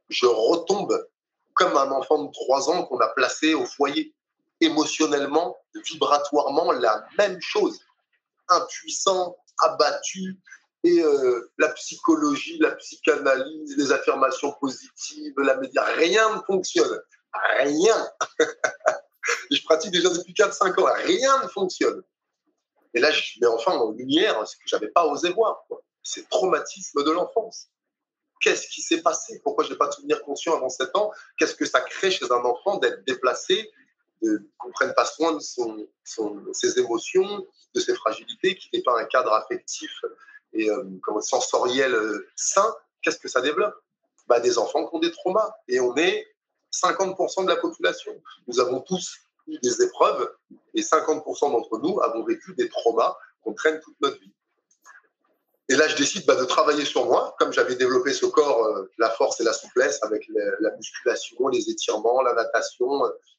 [0.10, 1.08] Je retombe
[1.54, 4.14] comme un enfant de 3 ans qu'on a placé au foyer.
[4.62, 7.80] Émotionnellement, vibratoirement, la même chose.
[8.50, 10.40] Impuissant, abattu,
[10.86, 17.02] et euh, la psychologie, la psychanalyse, les affirmations positives, la média, rien ne fonctionne.
[17.60, 18.08] Rien.
[19.52, 22.04] je pratique déjà depuis 4-5 ans, rien ne fonctionne.
[22.96, 25.66] Et là, je mets enfin en lumière ce que j'avais pas osé voir.
[26.02, 27.68] C'est traumatisme de l'enfance.
[28.42, 29.42] Qu'est-ce qui s'est passé?
[29.44, 31.12] Pourquoi je n'ai pas de souvenir conscient avant 7 ans?
[31.38, 33.70] Qu'est-ce que ça crée chez un enfant d'être déplacé,
[34.22, 35.88] qu'on ne prenne pas soin de son,
[36.54, 39.92] ses émotions, de ses fragilités, qui n'est pas un cadre affectif
[40.54, 40.84] et euh,
[41.22, 42.76] sensoriel euh, sain?
[43.02, 43.76] Qu'est-ce que ça développe?
[44.28, 45.52] Bah, Des enfants qui ont des traumas.
[45.68, 46.26] Et on est
[46.72, 48.14] 50% de la population.
[48.48, 50.30] Nous avons tous des épreuves
[50.74, 54.34] et 50% d'entre nous avons vécu des traumas qu'on traîne toute notre vie.
[55.68, 58.92] Et là, je décide bah, de travailler sur moi, comme j'avais développé ce corps, euh,
[59.00, 60.24] la force et la souplesse avec
[60.60, 62.88] la musculation, les étirements, la natation.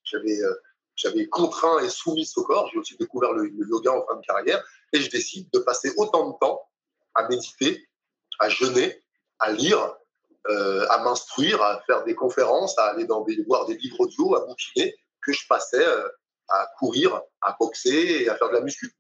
[0.03, 0.55] J'avais, euh,
[0.97, 2.69] j'avais contraint et soumis ce corps.
[2.73, 4.64] J'ai aussi découvert le, yoga en fin de carrière.
[4.92, 6.62] Et je décide de passer autant de temps
[7.14, 7.87] à méditer,
[8.40, 9.05] à jeûner,
[9.38, 9.97] à lire,
[10.49, 14.97] euh, à m'instruire, à faire des conférences, à aller voir des livres audio, à bouquiner,
[15.27, 15.85] que je passais
[16.49, 18.95] à courir, à boxer et à faire de la muscu.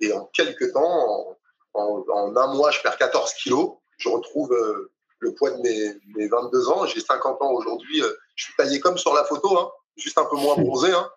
[0.00, 1.36] Et en quelques temps,
[1.74, 3.76] en, un mois, je perds 14 kilos.
[3.98, 6.86] Je retrouve euh, le poids de mes, 22 ans.
[6.86, 8.02] J'ai 50 ans aujourd'hui.
[8.02, 10.92] Euh, je suis taillé comme sur la photo, hein, juste un peu moins bronzé.
[10.92, 11.10] Hein.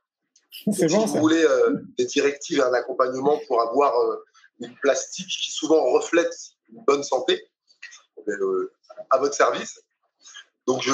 [0.72, 3.94] si vous voulez euh, des directives et un accompagnement pour avoir
[4.60, 6.34] une plastique qui souvent reflète
[6.70, 7.48] une bonne santé,
[9.10, 9.82] à votre service.
[10.66, 10.92] Donc je,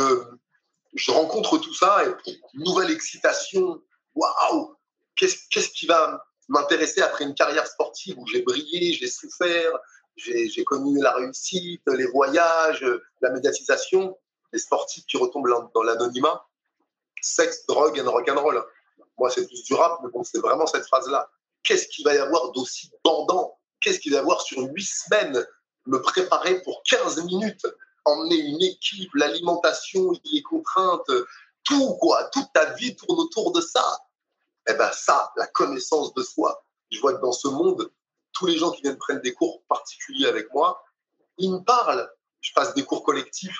[0.93, 3.81] je rencontre tout ça et nouvelle excitation.
[4.15, 4.75] Waouh
[5.15, 9.71] Qu'est-ce qui va m'intéresser après une carrière sportive où j'ai brillé, j'ai souffert,
[10.17, 12.85] j'ai connu la réussite, les voyages,
[13.21, 14.17] la médiatisation,
[14.51, 16.45] les sportifs qui retombent dans l'anonymat,
[17.21, 18.63] sexe, drogue and rock'n'roll.
[19.17, 21.29] Moi, c'est plus du rap, mais bon, c'est vraiment cette phrase-là.
[21.63, 25.45] Qu'est-ce qu'il va y avoir d'aussi bandant Qu'est-ce qu'il va y avoir sur huit semaines?
[25.85, 27.65] Me préparer pour 15 minutes,
[28.05, 31.11] emmener une équipe, l'alimentation, les contraintes,
[31.63, 32.25] tout, quoi.
[32.25, 33.99] Toute ta vie tourne autour de ça
[34.67, 36.63] eh ben ça, la connaissance de soi.
[36.91, 37.91] Je vois que dans ce monde,
[38.31, 40.83] tous les gens qui viennent prendre des cours particuliers avec moi,
[41.37, 42.09] ils me parlent.
[42.41, 43.57] Je passe des cours collectifs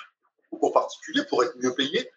[0.50, 2.10] ou cours particuliers pour être mieux payé.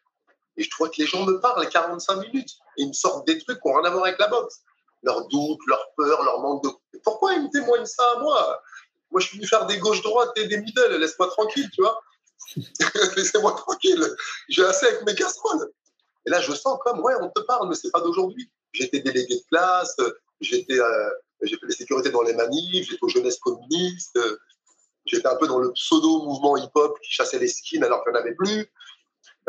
[0.58, 3.38] Et je vois que les gens me parlent 45 minutes et ils me sortent des
[3.38, 4.62] trucs qui n'ont rien à voir avec la boxe.
[5.04, 6.70] Leurs doutes, leurs peurs, leur manque de.
[7.04, 8.62] Pourquoi ils me témoignent ça à moi?
[9.12, 10.98] Moi, je suis venu faire des gauches-droites et des middle.
[10.98, 12.02] Laisse-moi tranquille, tu vois.
[13.16, 14.06] Laissez-moi tranquille.
[14.50, 15.72] J'ai assez avec mes casseroles.
[16.26, 18.52] Et là, je sens comme, ouais, on te parle, mais c'est pas d'aujourd'hui.
[18.74, 19.96] J'étais délégué de classe,
[20.42, 21.10] j'étais, euh,
[21.42, 24.20] j'ai fait les sécurités dans les manifs, j'étais aux jeunesses communistes,
[25.06, 28.22] j'étais un peu dans le pseudo-mouvement hip-hop qui chassait les skins alors qu'il n'y en
[28.22, 28.70] avait plus.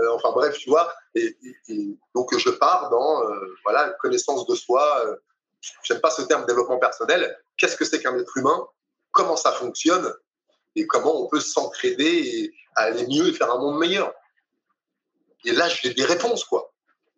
[0.00, 0.92] Euh, enfin bref, tu vois.
[1.16, 1.36] Et,
[2.14, 5.18] donc je pars dans euh, voilà connaissance de soi.
[5.82, 7.36] J'aime pas ce terme développement personnel.
[7.56, 8.66] Qu'est-ce que c'est qu'un être humain?
[9.10, 10.14] Comment ça fonctionne?
[10.86, 14.12] Comment on peut s'entraider et aller mieux et faire un monde meilleur
[15.44, 16.72] Et là, j'ai des réponses quoi.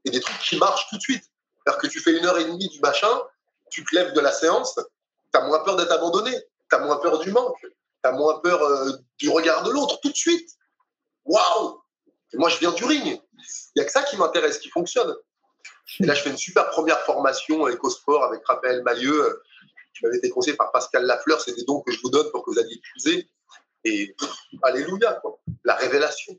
[0.04, 1.24] Et des trucs qui marchent tout de suite.
[1.24, 3.20] C'est-à-dire que tu fais une heure et demie du machin,
[3.70, 6.96] tu te lèves de la séance, tu as moins peur d'être abandonné, tu as moins
[6.96, 7.70] peur du manque, tu
[8.04, 10.50] as moins peur euh, du regard de l'autre tout de suite.
[11.24, 11.82] Waouh
[12.34, 13.04] Moi, je viens du ring.
[13.06, 13.20] Il
[13.76, 15.14] n'y a que ça qui m'intéresse, qui fonctionne.
[15.98, 19.42] Et là, je fais une super première formation éco-sport avec Raphaël Mailleux,
[19.94, 21.40] qui m'avait été conseillé par Pascal Lafleur.
[21.40, 23.28] C'est des dons que je vous donne pour que vous alliez puiser.
[23.84, 24.14] Et
[24.62, 25.20] alléluia.
[25.64, 26.38] La révélation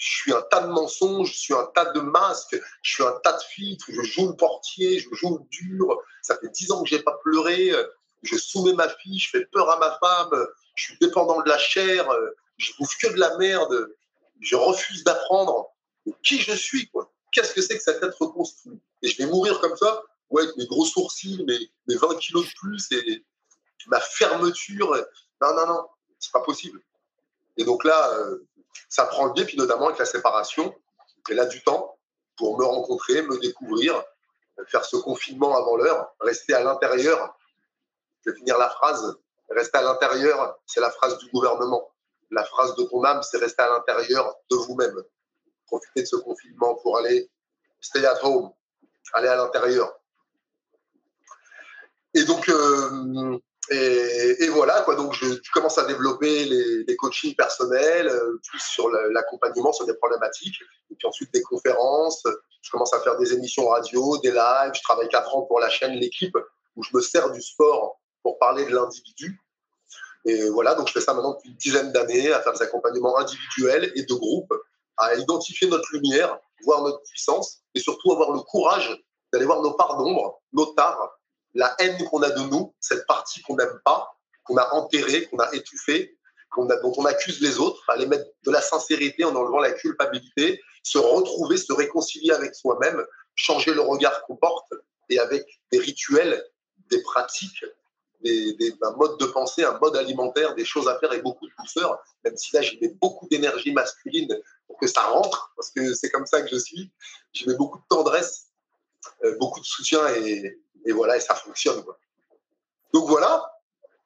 [0.00, 3.20] je suis un tas de mensonges, je suis un tas de masques, je suis un
[3.22, 5.94] tas de filtres, je joue le portier, je joue le dur.
[6.22, 7.70] Ça fait dix ans que j'ai pas pleuré,
[8.22, 11.58] je soumets ma fille, je fais peur à ma femme, je suis dépendant de la
[11.58, 12.08] chair,
[12.56, 13.88] je bouffe que de la merde,
[14.40, 15.68] je refuse d'apprendre
[16.24, 16.90] qui je suis.
[17.32, 20.56] Qu'est-ce que c'est que cette être reconstruit Et je vais mourir comme ça, ouais, avec
[20.56, 23.24] mes gros sourcils, mes, mes 20 kilos de plus et
[23.88, 24.96] ma fermeture.
[25.42, 25.86] Non, non, non,
[26.20, 26.80] c'est pas possible.
[27.56, 28.46] Et donc là, euh,
[28.88, 30.74] ça prend le biais, puis notamment avec la séparation.
[31.28, 31.98] Et là, du temps
[32.36, 34.02] pour me rencontrer, me découvrir,
[34.66, 37.36] faire ce confinement avant l'heure, rester à l'intérieur.
[38.24, 39.16] Je vais finir la phrase.
[39.50, 41.90] Rester à l'intérieur, c'est la phrase du gouvernement.
[42.30, 45.02] La phrase de ton âme, c'est rester à l'intérieur de vous-même.
[45.66, 47.28] Profitez de ce confinement pour aller
[47.80, 48.52] stay at home,
[49.12, 49.92] aller à l'intérieur.
[52.14, 54.84] Et donc, euh, et, voilà.
[54.96, 59.94] Donc, je, commence à développer les, les coachings personnels, euh, plus sur l'accompagnement sur des
[59.94, 62.24] problématiques, et puis ensuite des conférences.
[62.62, 64.72] Je commence à faire des émissions radio, des lives.
[64.74, 66.36] Je travaille quatre ans pour la chaîne L'équipe,
[66.76, 69.40] où je me sers du sport pour parler de l'individu.
[70.26, 73.16] Et voilà, donc je fais ça maintenant depuis une dizaine d'années, à faire des accompagnements
[73.18, 74.52] individuels et de groupe,
[74.98, 78.94] à identifier notre lumière, voir notre puissance, et surtout avoir le courage
[79.32, 81.19] d'aller voir nos parts d'ombre, nos tares,
[81.54, 85.38] la haine qu'on a de nous, cette partie qu'on n'aime pas, qu'on a enterrée, qu'on
[85.38, 86.16] a étouffée,
[86.56, 90.98] dont on accuse les autres, aller mettre de la sincérité en enlevant la culpabilité, se
[90.98, 94.72] retrouver, se réconcilier avec soi-même, changer le regard qu'on porte,
[95.08, 96.44] et avec des rituels,
[96.88, 97.64] des pratiques,
[98.22, 101.52] des, un mode de pensée, un mode alimentaire, des choses à faire et beaucoup de
[101.58, 105.94] douceur, même si là j'y mets beaucoup d'énergie masculine pour que ça rentre, parce que
[105.94, 106.92] c'est comme ça que je suis.
[107.32, 108.48] J'y mets beaucoup de tendresse,
[109.24, 111.82] euh, beaucoup de soutien et, voilà, et ça fonctionne.
[112.92, 113.52] Donc voilà,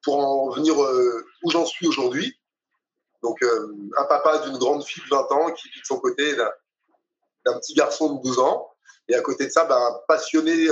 [0.03, 2.39] pour en venir euh, où j'en suis aujourd'hui.
[3.23, 6.37] Donc euh, un papa d'une grande fille de 20 ans qui vit de son côté
[6.37, 8.71] d'un petit garçon de 12 ans.
[9.09, 10.67] Et à côté de ça, ben, un passionné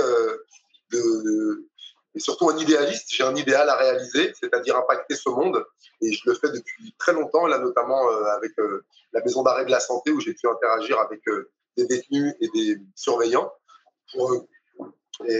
[0.91, 1.67] de
[2.15, 3.07] et surtout un idéaliste.
[3.09, 5.63] J'ai un idéal à réaliser, c'est-à-dire impacter ce monde.
[6.01, 9.65] Et je le fais depuis très longtemps, là notamment euh, avec euh, la maison d'arrêt
[9.65, 13.51] de la santé où j'ai pu interagir avec euh, des détenus et des surveillants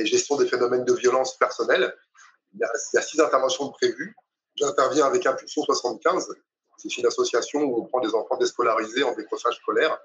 [0.05, 1.95] gestion des phénomènes de violence personnelle.
[2.53, 4.15] Il y a, six interventions prévues.
[4.55, 6.33] J'interviens avec Impulsion 75.
[6.77, 9.97] C'est une association où on prend des enfants déscolarisés en décrochage scolaire.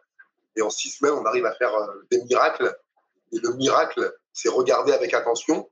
[0.57, 1.73] Et en six semaines, on arrive à faire
[2.11, 2.77] des miracles.
[3.33, 5.69] Et le miracle, c'est regarder avec attention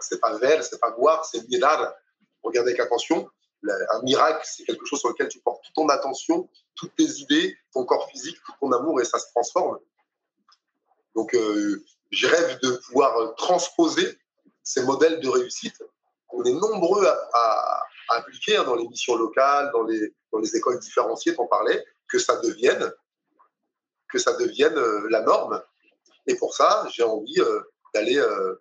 [0.00, 1.94] c'est pas Vel, c'est pas boire, c'est Mirar.
[2.42, 3.28] Regardez avec attention.
[3.62, 7.58] Un miracle, c'est quelque chose sur lequel tu portes toute ton attention, toutes tes idées,
[7.72, 9.78] ton corps physique, tout ton amour, et ça se transforme.
[11.14, 14.18] Donc, euh, je rêve de pouvoir transposer
[14.62, 15.82] ces modèles de réussite
[16.26, 21.46] qu'on est nombreux à, appliquer hein, dans les missions locales, dans les, écoles différenciées, on
[21.46, 22.92] parlais, que ça devienne,
[24.08, 25.62] que ça devienne euh, la norme.
[26.26, 27.60] Et pour ça, j'ai envie euh,
[27.94, 28.60] d'aller euh,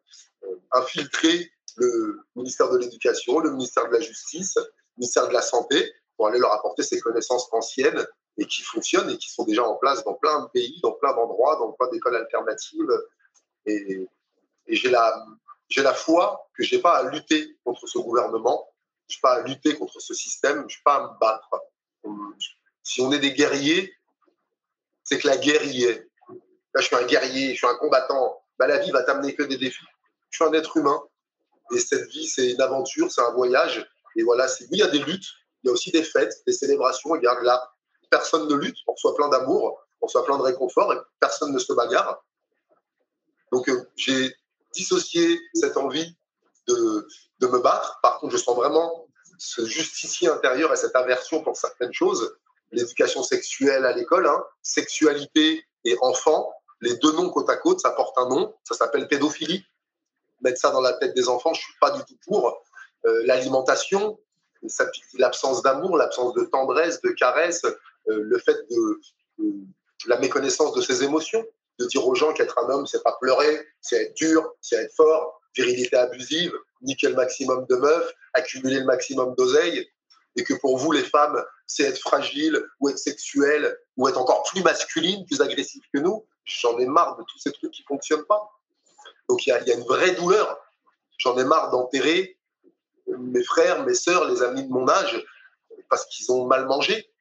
[0.71, 4.63] infiltrer le ministère de l'Éducation, le ministère de la Justice, le
[4.97, 8.05] ministère de la Santé, pour aller leur apporter ces connaissances anciennes
[8.37, 11.13] et qui fonctionnent et qui sont déjà en place dans plein de pays, dans plein
[11.13, 12.91] d'endroits, dans plein d'écoles alternatives.
[13.69, 14.07] Et,
[14.67, 15.25] j'ai la,
[15.67, 18.67] j'ai la foi que je n'ai pas à lutter contre ce gouvernement,
[19.07, 21.49] je n'ai pas à lutter contre ce système, je n'ai pas à me battre.
[22.83, 23.93] Si on est des guerriers,
[25.03, 26.07] c'est que la guerre y est.
[26.75, 28.43] Là, je suis un guerrier, je suis un combattant.
[28.59, 29.85] Bah, la vie va t'amener que des défis
[30.29, 31.01] je suis un être humain.
[31.71, 33.85] Et cette vie, c'est une aventure, c'est un voyage.
[34.15, 35.27] Et voilà, oui, il y a des luttes,
[35.63, 37.11] il y a aussi des fêtes, des célébrations.
[37.11, 37.71] Regarde là,
[38.09, 41.59] personne ne lutte, on reçoit plein d'amour, on reçoit plein de réconfort et personne ne
[41.59, 42.23] se bagarre.
[43.51, 44.35] Donc, euh, j'ai
[44.73, 46.15] dissocié cette envie
[46.67, 47.07] de,
[47.39, 47.99] de me battre.
[48.01, 49.07] Par contre, je sens vraiment
[49.37, 52.35] ce justicier intérieur et cette aversion pour certaines choses.
[52.71, 57.91] L'éducation sexuelle à l'école, hein, sexualité et enfant, les deux noms côte à côte, ça
[57.91, 59.65] porte un nom, ça s'appelle pédophilie
[60.41, 62.63] mettre ça dans la tête des enfants, je suis pas du tout pour.
[63.05, 64.19] Euh, l'alimentation,
[65.17, 68.99] l'absence d'amour, l'absence de tendresse, de caresse, euh, le fait de,
[70.07, 71.45] la méconnaissance de ses émotions,
[71.79, 74.93] de dire aux gens qu'être un homme, c'est pas pleurer, c'est être dur, c'est être
[74.93, 79.89] fort, virilité abusive, niquer le maximum de meufs, accumuler le maximum d'oseille,
[80.35, 84.43] et que pour vous, les femmes, c'est être fragile ou être sexuelle ou être encore
[84.43, 86.25] plus masculine, plus agressive que nous.
[86.45, 88.49] J'en ai marre de tous ces trucs qui fonctionnent pas.
[89.27, 90.59] Donc il y, a, une vraie douleur.
[91.17, 92.37] J'en ai marre d'enterrer
[93.07, 95.23] mes frères, mes sœurs, les amis de mon âge,
[95.89, 97.11] parce qu'ils ont mal mangé,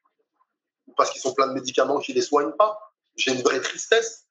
[0.96, 2.78] parce qu'ils sont plein de médicaments qui les soignent pas.
[3.16, 4.27] J'ai une vraie tristesse.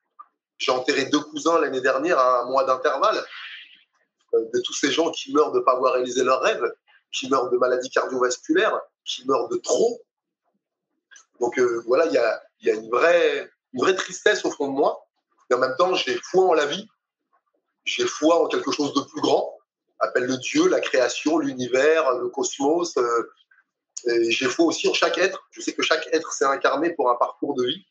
[0.58, 3.24] J'ai enterré deux cousins l'année dernière à un mois d'intervalle
[4.34, 6.74] euh, de tous ces gens qui meurent de ne pas avoir réalisé leurs rêves,
[7.12, 10.02] qui meurent de maladies cardiovasculaires, qui meurent de trop.
[11.40, 15.08] Donc euh, voilà, il y a, une vraie tristesse au fond de moi.
[15.50, 16.88] Et en même temps, j'ai foi en la vie
[17.88, 19.58] j'ai foi en quelque chose de plus grand,
[20.00, 22.98] appelle le Dieu, la création, l'univers, le cosmos.
[22.98, 23.32] Euh,
[24.30, 25.48] j'ai foi aussi en chaque être.
[25.52, 27.86] Je sais que chaque être s'est incarné pour un parcours de vie.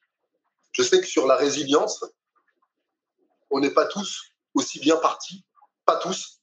[0.72, 2.04] Je sais que sur la résilience,
[3.56, 5.44] on n'est pas tous aussi bien partis,
[5.86, 6.42] pas tous,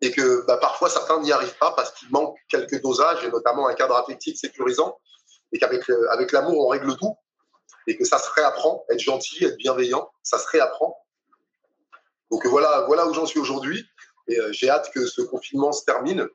[0.00, 3.66] et que bah, parfois certains n'y arrivent pas parce qu'il manque quelques dosages, et notamment
[3.66, 4.96] un cadre affectif sécurisant,
[5.52, 7.16] et qu'avec avec l'amour, on règle tout,
[7.88, 10.96] et que ça se réapprend, être gentil, être bienveillant, ça se réapprend.
[12.30, 13.84] Donc voilà, voilà où j'en suis aujourd'hui.
[14.28, 16.28] Et euh, j'ai hâte que ce confinement se termine.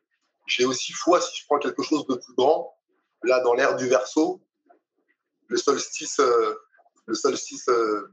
[0.48, 2.76] J'ai aussi foi, si je prends quelque chose de plus grand,
[3.24, 4.42] là dans l'ère du verso,
[5.48, 6.56] le solstice, euh,
[7.06, 8.12] le solstice euh,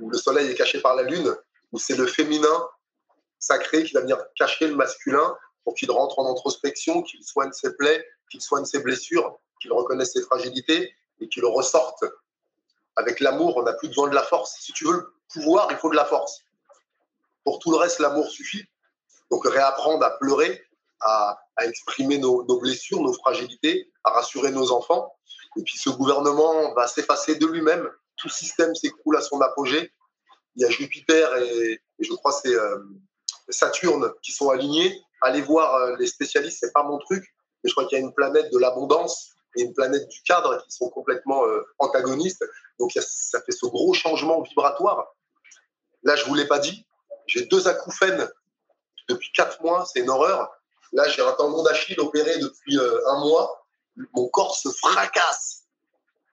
[0.00, 1.34] où le soleil est caché par la lune,
[1.72, 2.68] où c'est le féminin
[3.38, 7.74] sacré qui va venir cacher le masculin pour qu'il rentre en introspection, qu'il soigne ses
[7.76, 12.04] plaies, qu'il soigne ses blessures, qu'il reconnaisse ses fragilités et qu'il ressorte.
[12.96, 14.56] Avec l'amour, on n'a plus besoin de la force.
[14.60, 16.42] Si tu veux le pouvoir, il faut de la force.
[17.44, 18.64] Pour tout le reste, l'amour suffit.
[19.30, 20.62] Donc réapprendre à pleurer,
[21.00, 25.14] à, exprimer nos, blessures, nos fragilités, à rassurer nos enfants.
[25.56, 27.88] Et puis ce gouvernement va s'effacer de lui-même.
[28.18, 29.92] Tout système s'écroule à son apogée.
[30.56, 32.78] Il y a Jupiter et, je crois c'est euh,
[33.48, 35.00] Saturne qui sont alignés.
[35.22, 37.24] Allez voir euh, les spécialistes, c'est pas mon truc,
[37.62, 40.62] mais je crois qu'il y a une planète de l'abondance et une planète du cadre
[40.64, 42.44] qui sont complètement euh, antagonistes.
[42.78, 45.14] Donc ça fait ce gros changement vibratoire.
[46.02, 46.86] Là, je vous l'ai pas dit,
[47.26, 48.28] j'ai deux acouphènes
[49.08, 50.50] depuis quatre mois, c'est une horreur.
[50.92, 53.66] Là, j'ai un tendon d'Achille opéré depuis un mois.
[54.14, 55.57] Mon corps se fracasse.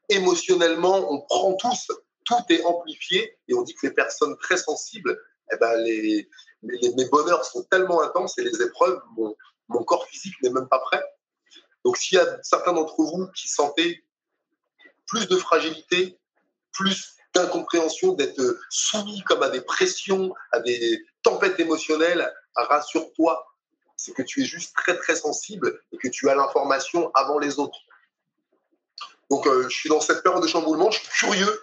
[0.10, 1.92] Émotionnellement, on prend tous,
[2.26, 5.20] tout est amplifié et on dit que les personnes très sensibles,
[5.52, 6.30] eh ben, les,
[6.64, 9.36] mes bonheurs sont tellement intenses et les épreuves, mon,
[9.70, 11.04] mon corps physique n'est même pas prêt.
[11.84, 14.04] Donc, s'il y a certains d'entre vous qui sentez
[15.08, 16.18] plus de fragilité,
[16.72, 23.46] plus d'incompréhension, d'être soumis comme à des pressions, à des tempêtes émotionnelles, rassure-toi,
[23.98, 27.60] c'est que tu es juste très très sensible et que tu as l'information avant les
[27.60, 27.80] autres.
[29.30, 31.62] Donc euh, je suis dans cette période de chamboulement, je suis curieux.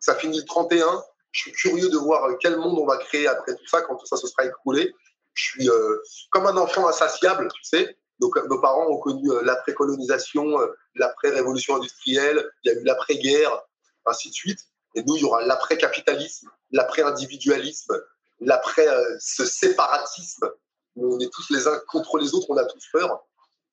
[0.00, 3.54] Ça finit le 31, je suis curieux de voir quel monde on va créer après
[3.54, 4.94] tout ça, quand tout ça se sera écroulé.
[5.34, 5.96] Je suis euh,
[6.30, 7.96] comme un enfant insatiable, tu sais.
[8.18, 10.56] Donc, nos parents ont connu euh, l'après-colonisation,
[10.94, 13.62] l'après-révolution industrielle, il y a eu l'après-guerre,
[14.06, 14.60] ainsi de suite.
[14.94, 18.00] Et nous, il y aura l'après-capitalisme, l'après-individualisme,
[18.40, 18.86] l'après
[19.18, 20.50] ce séparatisme
[20.96, 23.24] on est tous les uns contre les autres, on a tous peur,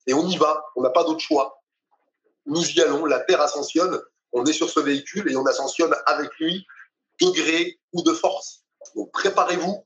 [0.06, 1.62] et on y va, on n'a pas d'autre choix.
[2.46, 4.00] Nous y allons, la Terre ascensionne,
[4.32, 6.66] on est sur ce véhicule et on ascensionne avec lui,
[7.20, 8.64] de gré ou de force.
[8.94, 9.84] Donc préparez-vous,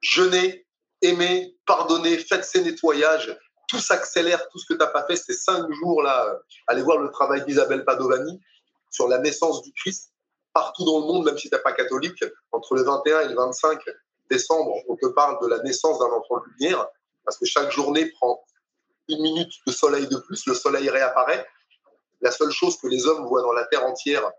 [0.00, 0.66] jeûnez,
[1.02, 3.36] aimez, pardonnez, faites ces nettoyages,
[3.68, 6.40] tout s'accélère, tout ce que tu n'as pas fait ces cinq jours-là.
[6.66, 8.40] Allez voir le travail d'Isabelle Padovani
[8.90, 10.12] sur la naissance du Christ
[10.54, 13.34] partout dans le monde, même si tu n'es pas catholique, entre le 21 et le
[13.34, 13.80] 25,
[14.28, 16.86] décembre, on te parle de la naissance d'un enfant de lumière,
[17.24, 18.42] parce que chaque journée prend
[19.08, 21.46] une minute de soleil de plus, le soleil réapparaît.
[22.20, 24.30] La seule chose que les hommes voient dans la terre entière,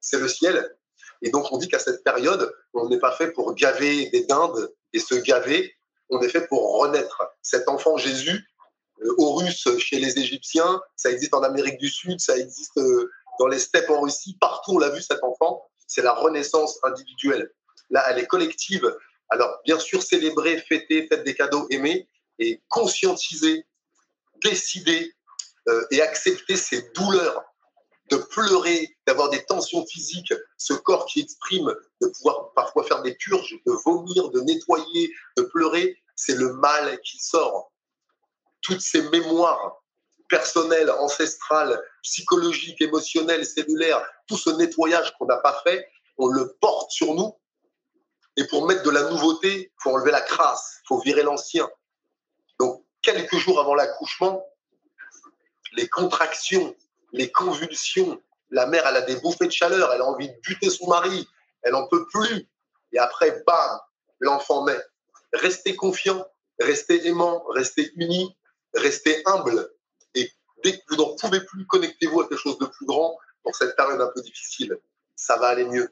[0.00, 0.76] c'est le ciel.
[1.22, 4.72] Et donc on dit qu'à cette période, on n'est pas fait pour gaver des dindes
[4.92, 5.74] et se gaver,
[6.10, 7.22] on est fait pour renaître.
[7.42, 8.46] Cet enfant Jésus,
[9.02, 13.46] euh, Horus chez les Égyptiens, ça existe en Amérique du Sud, ça existe euh, dans
[13.46, 17.50] les steppes en Russie, partout on l'a vu cet enfant, c'est la renaissance individuelle.
[17.90, 18.92] Là, elle est collective,
[19.28, 23.66] alors, bien sûr, célébrer, fêter, faites des cadeaux, aimer et conscientiser,
[24.42, 25.14] décider
[25.90, 27.44] et accepter ces douleurs
[28.10, 33.14] de pleurer, d'avoir des tensions physiques, ce corps qui exprime, de pouvoir parfois faire des
[33.14, 37.72] purges, de vomir, de nettoyer, de pleurer, c'est le mal qui sort.
[38.62, 39.82] Toutes ces mémoires
[40.28, 46.90] personnelles, ancestrales, psychologiques, émotionnelles, cellulaires, tout ce nettoyage qu'on n'a pas fait, on le porte
[46.90, 47.36] sur nous
[48.36, 51.68] et pour mettre de la nouveauté, il faut enlever la crasse, il faut virer l'ancien.
[52.60, 54.44] Donc, quelques jours avant l'accouchement,
[55.76, 56.74] les contractions,
[57.12, 60.70] les convulsions, la mère, elle a des bouffées de chaleur, elle a envie de buter
[60.70, 61.28] son mari,
[61.62, 62.48] elle n'en peut plus.
[62.92, 63.80] Et après, bam,
[64.20, 64.80] l'enfant naît.
[65.32, 66.26] Restez confiant,
[66.60, 68.36] restez aimant, restez unis,
[68.74, 69.68] restez humble.
[70.14, 70.30] Et
[70.62, 73.76] dès que vous n'en pouvez plus, connectez-vous à quelque chose de plus grand pour cette
[73.76, 74.78] période un peu difficile.
[75.16, 75.88] Ça va aller mieux.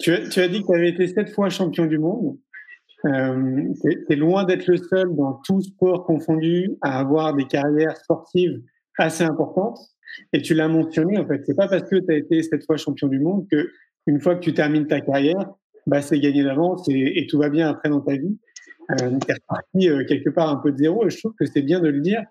[0.00, 2.38] Tu as, dit que tu avais été sept fois champion du monde.
[3.06, 3.74] Euh,
[4.08, 8.62] es, loin d'être le seul dans tout sport confondu à avoir des carrières sportives
[8.98, 9.78] assez importantes.
[10.32, 12.76] Et tu l'as mentionné, en fait, c'est pas parce que tu as été sept fois
[12.76, 13.68] champion du monde que
[14.06, 15.50] une fois que tu termines ta carrière,
[15.86, 18.38] bah, c'est gagné d'avance et, tout va bien après dans ta vie.
[18.90, 21.46] Euh, tu es reparti euh, quelque part un peu de zéro et je trouve que
[21.46, 22.22] c'est bien de le dire.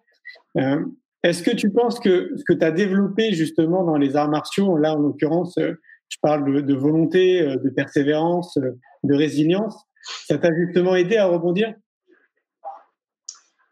[0.57, 0.83] Euh,
[1.23, 4.77] Est-ce que tu penses que ce que tu as développé justement dans les arts martiaux,
[4.77, 5.73] là en l'occurrence, euh,
[6.09, 8.59] je parle de, volonté, de persévérance,
[9.03, 9.83] de résilience.
[10.27, 11.73] Ça t'a justement aidé à rebondir?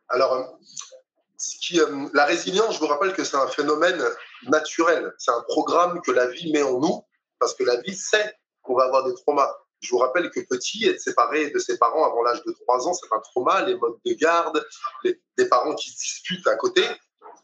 [0.10, 4.02] Alors, euh, la résilience, je vous rappelle que c'est un phénomène
[4.44, 5.14] naturel.
[5.18, 7.04] C'est un programme que la vie met en nous,
[7.40, 9.50] parce que la vie sait qu'on va avoir des traumas.
[9.80, 12.94] Je vous rappelle que petit, être séparé de ses parents avant l'âge de 3 ans,
[12.94, 13.64] c'est un trauma.
[13.64, 14.64] Les modes de garde,
[15.04, 16.84] des parents qui se disputent à côté,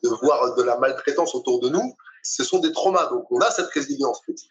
[0.03, 3.07] de voir de la maltraitance autour de nous, ce sont des traumas.
[3.07, 4.49] Donc on a cette résilience petit.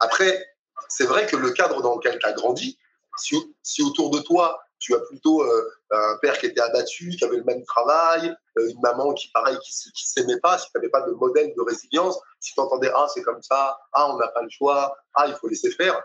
[0.00, 0.44] Après,
[0.88, 2.78] c'est vrai que le cadre dans lequel tu as grandi,
[3.16, 7.38] si, autour de toi, tu as plutôt euh, un père qui était abattu, qui avait
[7.38, 10.90] le même travail, euh, une maman qui, pareil, qui ne s'aimait pas, si tu n'avais
[10.90, 14.28] pas de modèle de résilience, si tu entendais «Ah, c'est comme ça, ah, on n'a
[14.28, 16.00] pas le choix, ah, il faut laisser faire»,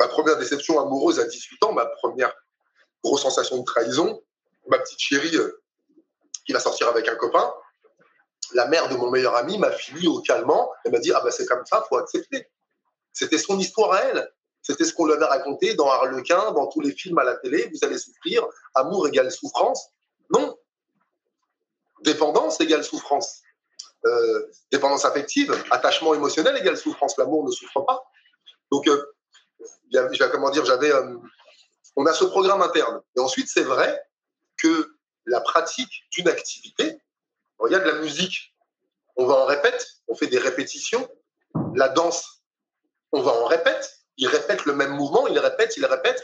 [0.00, 2.32] ma première déception amoureuse à 18 ans, ma première
[3.04, 4.22] grosse sensation de trahison,
[4.68, 5.62] ma petite chérie euh,
[6.46, 7.52] qui va sortir avec un copain,
[8.54, 11.30] la mère de mon meilleur ami m'a fini au calmant, elle m'a dit «Ah, ben
[11.30, 12.48] c'est comme ça, faut accepter».
[13.12, 14.32] C'était son histoire à elle.
[14.62, 17.70] C'était ce qu'on lui avait raconté dans Harlequin, dans tous les films à la télé.
[17.72, 18.46] Vous allez souffrir.
[18.74, 19.90] Amour égale souffrance.
[20.34, 20.56] Non.
[22.02, 23.42] Dépendance égale souffrance.
[24.06, 27.16] Euh, dépendance affective, attachement émotionnel égale souffrance.
[27.18, 28.02] L'amour ne souffre pas.
[28.70, 29.04] Donc, euh,
[30.32, 31.16] comment dire, j'avais, euh,
[31.96, 33.02] on a ce programme interne.
[33.16, 34.02] Et ensuite, c'est vrai
[34.56, 34.96] que
[35.26, 36.98] la pratique d'une activité,
[37.58, 38.54] regarde la musique,
[39.16, 41.06] on va en répète, on fait des répétitions.
[41.74, 42.42] La danse,
[43.12, 46.22] on va en répète, il répète le même mouvement, il répète, il répète,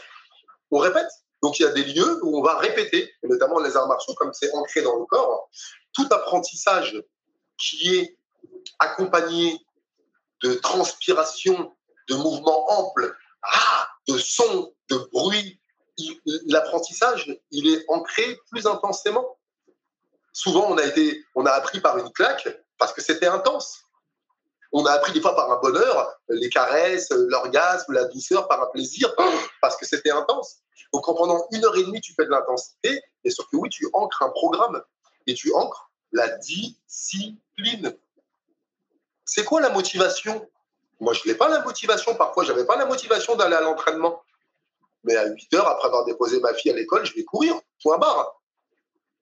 [0.71, 1.09] on répète.
[1.41, 4.31] Donc il y a des lieux où on va répéter, notamment les arts martiaux, comme
[4.33, 5.49] c'est ancré dans le corps.
[5.93, 7.03] Tout apprentissage
[7.57, 8.17] qui est
[8.79, 9.59] accompagné
[10.43, 11.75] de transpiration,
[12.07, 15.59] de mouvements amples, ah, de sons, de bruit,
[16.47, 19.39] l'apprentissage, il est ancré plus intensément.
[20.33, 23.86] Souvent, on a été, on a appris par une claque parce que c'était intense.
[24.79, 28.67] On a appris des fois par un bonheur, les caresses, l'orgasme, la douceur, par un
[28.67, 29.11] plaisir,
[29.61, 30.57] parce que c'était intense.
[30.93, 34.21] Donc, pendant une heure et demie, tu fais de l'intensité, et surtout, oui, tu ancres
[34.21, 34.79] un programme
[35.25, 37.97] et tu ancres la discipline.
[39.25, 40.47] C'est quoi la motivation?
[40.99, 42.13] Moi, je n'ai pas la motivation.
[42.13, 44.21] Parfois, je n'avais pas la motivation d'aller à l'entraînement.
[45.03, 47.59] Mais à 8 heures, après avoir déposé ma fille à l'école, je vais courir.
[47.81, 48.39] Point barre.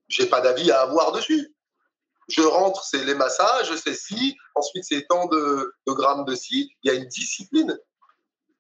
[0.09, 1.54] J'ai pas d'avis à avoir dessus.
[2.27, 6.71] Je rentre, c'est les massages, c'est ci, ensuite c'est tant de, grammes de ci.
[6.83, 7.77] Il y a une discipline.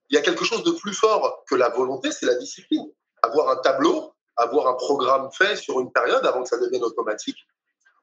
[0.09, 2.85] Il y a quelque chose de plus fort que la volonté, c'est la discipline.
[3.23, 7.37] Avoir un tableau, avoir un programme fait sur une période avant que ça devienne automatique.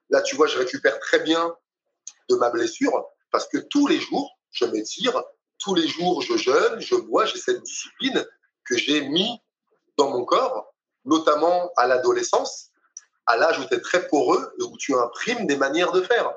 [0.09, 1.55] Là, tu vois, je récupère très bien
[2.29, 5.23] de ma blessure parce que tous les jours, je m'étire,
[5.59, 8.25] tous les jours, je jeûne, je bois, j'ai cette discipline
[8.65, 9.39] que j'ai mis
[9.97, 10.73] dans mon corps,
[11.05, 12.71] notamment à l'adolescence,
[13.25, 16.33] à l'âge où tu es très poreux et où tu imprimes des manières de faire.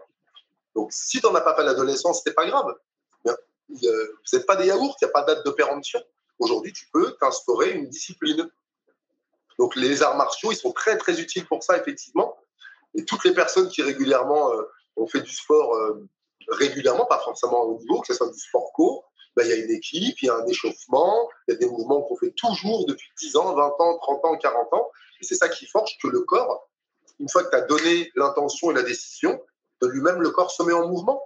[0.75, 2.75] Donc, si tu n'en as pas fait à l'adolescence, c'est pas grave.
[3.69, 3.79] Vous
[4.33, 5.55] n'êtes pas des yaourts, il n'y a pas de date de.
[6.39, 8.49] Aujourd'hui, tu peux t'instaurer une discipline.
[9.59, 12.37] Donc, les arts martiaux, ils sont très, très utiles pour ça, effectivement.
[12.95, 14.63] Et toutes les personnes qui régulièrement euh,
[14.97, 16.07] ont fait du sport euh,
[16.49, 19.57] régulièrement, pas forcément au niveau, que ce soit du sport co, ben, il y a
[19.57, 22.87] une équipe, il y a un échauffement, il y a des mouvements qu'on fait toujours
[22.87, 24.91] depuis 10 ans, 20 ans, 30 ans, 40 ans.
[25.21, 26.69] Et c'est ça qui forge que le corps,
[27.21, 29.41] une fois que tu as donné l'intention et la décision,
[29.83, 31.21] de lui-même, le corps se met en mouvement.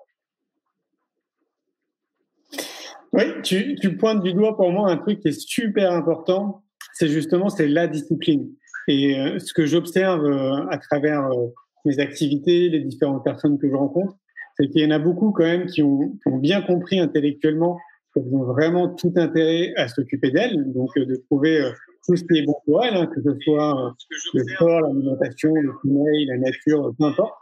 [3.12, 6.62] Oui, tu, tu, pointes du doigt pour moi un truc qui est super important,
[6.94, 8.48] c'est justement c'est la discipline.
[8.86, 11.48] Et euh, ce que j'observe euh, à travers euh,
[11.84, 14.14] mes activités, les différentes personnes que je rencontre,
[14.56, 17.78] c'est qu'il y en a beaucoup quand même qui ont, qui ont bien compris intellectuellement
[18.16, 21.70] elles ont vraiment tout intérêt à s'occuper d'elles, donc de trouver
[22.06, 23.90] tout ce qui est bon pour elles, hein, que ce soit euh,
[24.34, 27.34] le sport, l'alimentation, le sommeil, la nature, peu importe.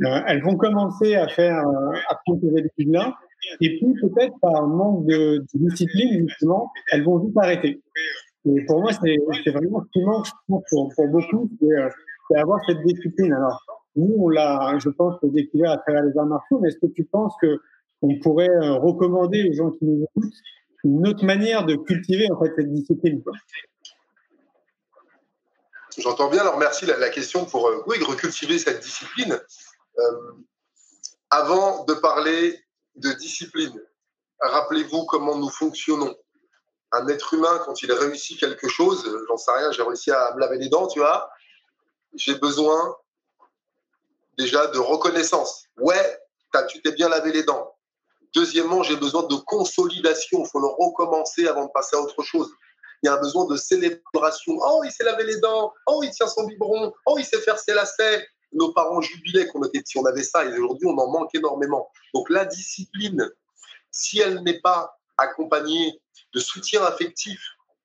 [0.00, 3.14] elles vont commencer à faire, à prendre ces habitudes-là,
[3.60, 7.82] et puis peut-être par manque de, de, discipline, justement, elles vont vite arrêter.
[8.46, 10.26] Et pour moi, c'est vraiment ce qui manque
[10.70, 13.32] pour, pour beaucoup, c'est avoir cette discipline.
[13.32, 13.60] Alors,
[13.96, 17.04] nous, on l'a, je pense, découvert à travers les arts martiaux, mais est-ce que tu
[17.04, 17.58] penses que
[18.02, 20.34] on pourrait euh, recommander aux gens qui nous écoutent
[20.84, 23.20] une autre manière de cultiver en fait cette discipline.
[25.98, 29.40] J'entends bien, alors merci la, question pour euh, recultiver cette discipline.
[29.98, 30.32] Euh,
[31.30, 32.64] avant de parler
[32.96, 33.80] de discipline,
[34.40, 36.16] rappelez-vous comment nous fonctionnons.
[36.92, 40.40] Un être humain, quand il réussit quelque chose, j'en sais rien, j'ai réussi à me
[40.40, 41.30] laver les dents, tu vois,
[42.14, 42.96] j'ai besoin
[44.38, 45.64] déjà de reconnaissance.
[45.76, 46.18] Ouais,
[46.68, 47.74] tu t'es bien lavé les dents.
[48.34, 50.44] Deuxièmement, j'ai besoin de consolidation.
[50.44, 52.50] Il faut le recommencer avant de passer à autre chose.
[53.02, 54.58] Il y a un besoin de célébration.
[54.60, 55.72] Oh, il s'est lavé les dents.
[55.86, 56.92] Oh, il tient son biberon.
[57.06, 58.26] Oh, il sait faire ses lacets.
[58.52, 60.44] Nos parents jubilaient qu'on était petits, on avait ça.
[60.44, 61.90] Et aujourd'hui, on en manque énormément.
[62.14, 63.30] Donc, la discipline,
[63.90, 66.00] si elle n'est pas accompagnée
[66.34, 67.40] de soutien affectif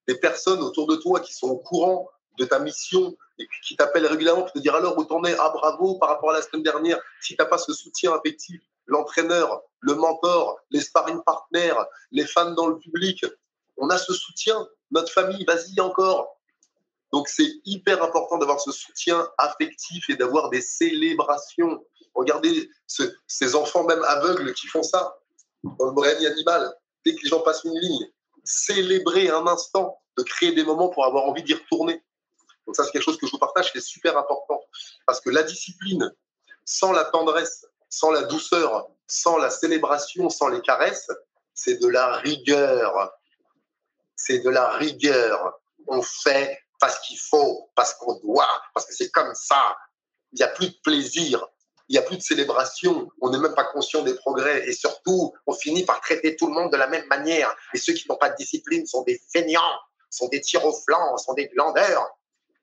[0.08, 4.06] des personnes autour de toi qui sont au courant de ta mission et qui t'appellent
[4.06, 6.64] régulièrement pour te dire alors où t'en es, ah bravo par rapport à la semaine
[6.64, 11.76] dernière, si tu n'as pas ce soutien affectif, l'entraîneur, le mentor, les sparring partners,
[12.12, 13.26] les fans dans le public.
[13.78, 16.40] On a ce soutien, notre famille, vas-y encore.
[17.12, 21.86] Donc c'est hyper important d'avoir ce soutien affectif et d'avoir des célébrations.
[22.16, 22.70] Regardez
[23.28, 25.18] ces enfants même aveugles qui font ça
[25.64, 26.74] dans le règne animal.
[27.06, 28.08] Dès que les gens passent une ligne,
[28.44, 32.04] célébrer un instant, de créer des moments pour avoir envie d'y retourner.
[32.66, 34.62] Donc ça c'est quelque chose que je vous partage, qui est super important.
[35.06, 36.14] Parce que la discipline,
[36.66, 41.10] sans la tendresse, sans la douceur, sans la célébration, sans les caresses,
[41.54, 43.12] c'est de la rigueur.
[44.26, 45.60] C'est de la rigueur.
[45.88, 49.76] On fait parce qu'il faut, parce qu'on doit, parce que c'est comme ça.
[50.32, 51.46] Il n'y a plus de plaisir.
[51.90, 55.34] il n'y a plus de célébration, on n'est même pas conscient des progrès et surtout,
[55.46, 57.54] on finit par traiter tout le monde de la même manière.
[57.74, 59.78] Et ceux qui n'ont pas de discipline sont des feignants,
[60.10, 62.08] sont des tirs au flanc, sont des glandeurs.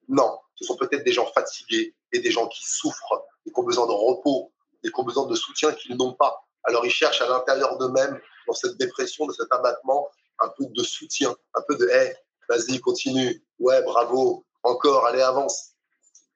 [0.08, 3.64] Non, ce sont peut-être des gens fatigués et des gens qui souffrent et qui ont
[3.64, 4.52] besoin de repos
[4.82, 6.42] et qui ont besoin de soutien qu'ils n'ont pas.
[6.64, 10.08] Alors ils cherchent à l'intérieur d'eux-mêmes, dans cette dépression, dans cet abattement,
[10.41, 12.14] un peu de soutien, un peu de hey,
[12.49, 15.72] vas-y, continue, ouais, bravo, encore, allez, avance.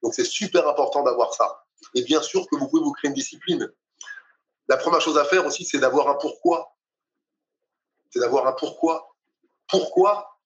[0.03, 1.65] Donc c'est super important d'avoir ça.
[1.95, 3.71] Et bien sûr que vous pouvez vous créer une discipline.
[4.69, 6.77] La première chose à faire aussi, c'est d'avoir un pourquoi.
[8.11, 9.15] C'est d'avoir un pourquoi.
[9.69, 10.39] Pourquoi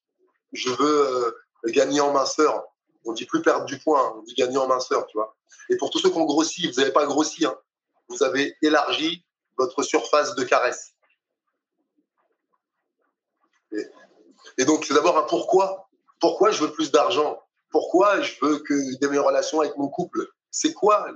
[0.52, 1.30] je veux euh,
[1.66, 2.64] gagner en minceur?
[3.04, 5.36] On dit plus perdre du poids, on dit gagner en minceur, tu vois.
[5.70, 7.56] Et pour tous ceux qui ont grossi, vous n'avez pas grossi, hein.
[8.08, 9.24] vous avez élargi
[9.56, 10.94] votre surface de caresse.
[13.72, 15.88] Et, donc, c'est d'abord un pourquoi.
[16.20, 17.40] Pourquoi je veux plus d'argent?
[17.70, 20.26] Pourquoi je veux que des meilleures relations avec mon couple?
[20.50, 21.06] C'est quoi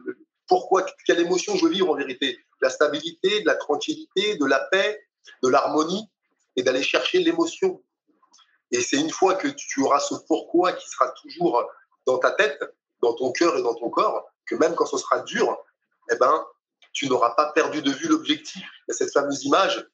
[0.47, 2.39] Pourquoi Quelle émotion je veux vivre en vérité?
[2.61, 5.03] La stabilité, de la tranquillité, de la paix,
[5.43, 6.09] de l'harmonie
[6.57, 7.83] et d'aller chercher l'émotion.
[8.71, 11.69] Et c'est une fois que tu auras ce pourquoi qui sera toujours
[12.07, 12.63] dans ta tête,
[13.01, 15.59] dans ton cœur et dans ton corps, que même quand ce sera dur,
[16.11, 16.45] eh ben,
[16.93, 18.63] tu n'auras pas perdu de vue l'objectif.
[18.89, 19.87] Il cette fameuse image.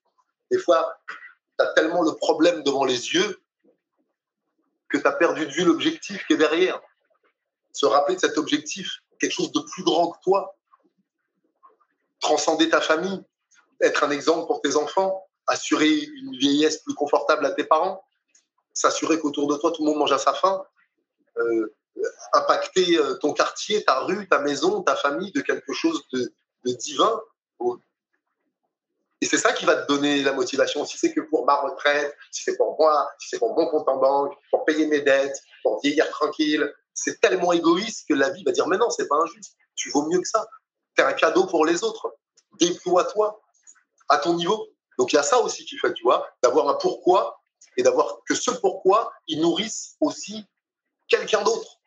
[0.51, 0.97] Des fois,
[1.59, 3.41] tu tellement le problème devant les yeux
[4.89, 6.81] que tu as perdu de vue l'objectif qui est derrière.
[7.73, 10.57] Se rappeler de cet objectif, quelque chose de plus grand que toi.
[12.21, 13.23] Transcender ta famille,
[13.81, 18.03] être un exemple pour tes enfants, assurer une vieillesse plus confortable à tes parents,
[18.73, 20.65] s'assurer qu'autour de toi, tout le monde mange à sa faim,
[21.37, 21.75] euh,
[22.33, 26.33] impacter euh, ton quartier, ta rue, ta maison, ta famille de quelque chose de
[26.65, 27.21] divin.
[29.21, 30.85] Et c'est ça qui va te donner la motivation.
[30.85, 33.89] Si c'est que pour ma retraite, si c'est pour moi, si c'est pour mon compte
[33.89, 38.45] en banque, pour payer mes dettes, pour vieillir tranquille, c'est tellement égoïste que la vie
[38.45, 39.57] va dire Mais non, c'est pas injuste.
[39.75, 40.47] Tu vaux mieux que ça.
[40.97, 42.17] Es un cadeau pour les autres.
[42.61, 43.41] Déploie-toi
[44.09, 44.69] à ton niveau.
[44.99, 47.41] Donc il y a ça aussi qui fait, tu vois, d'avoir un pourquoi
[47.77, 50.45] et d'avoir que ce pourquoi, il nourrisse aussi
[51.07, 51.78] quelqu'un d'autre.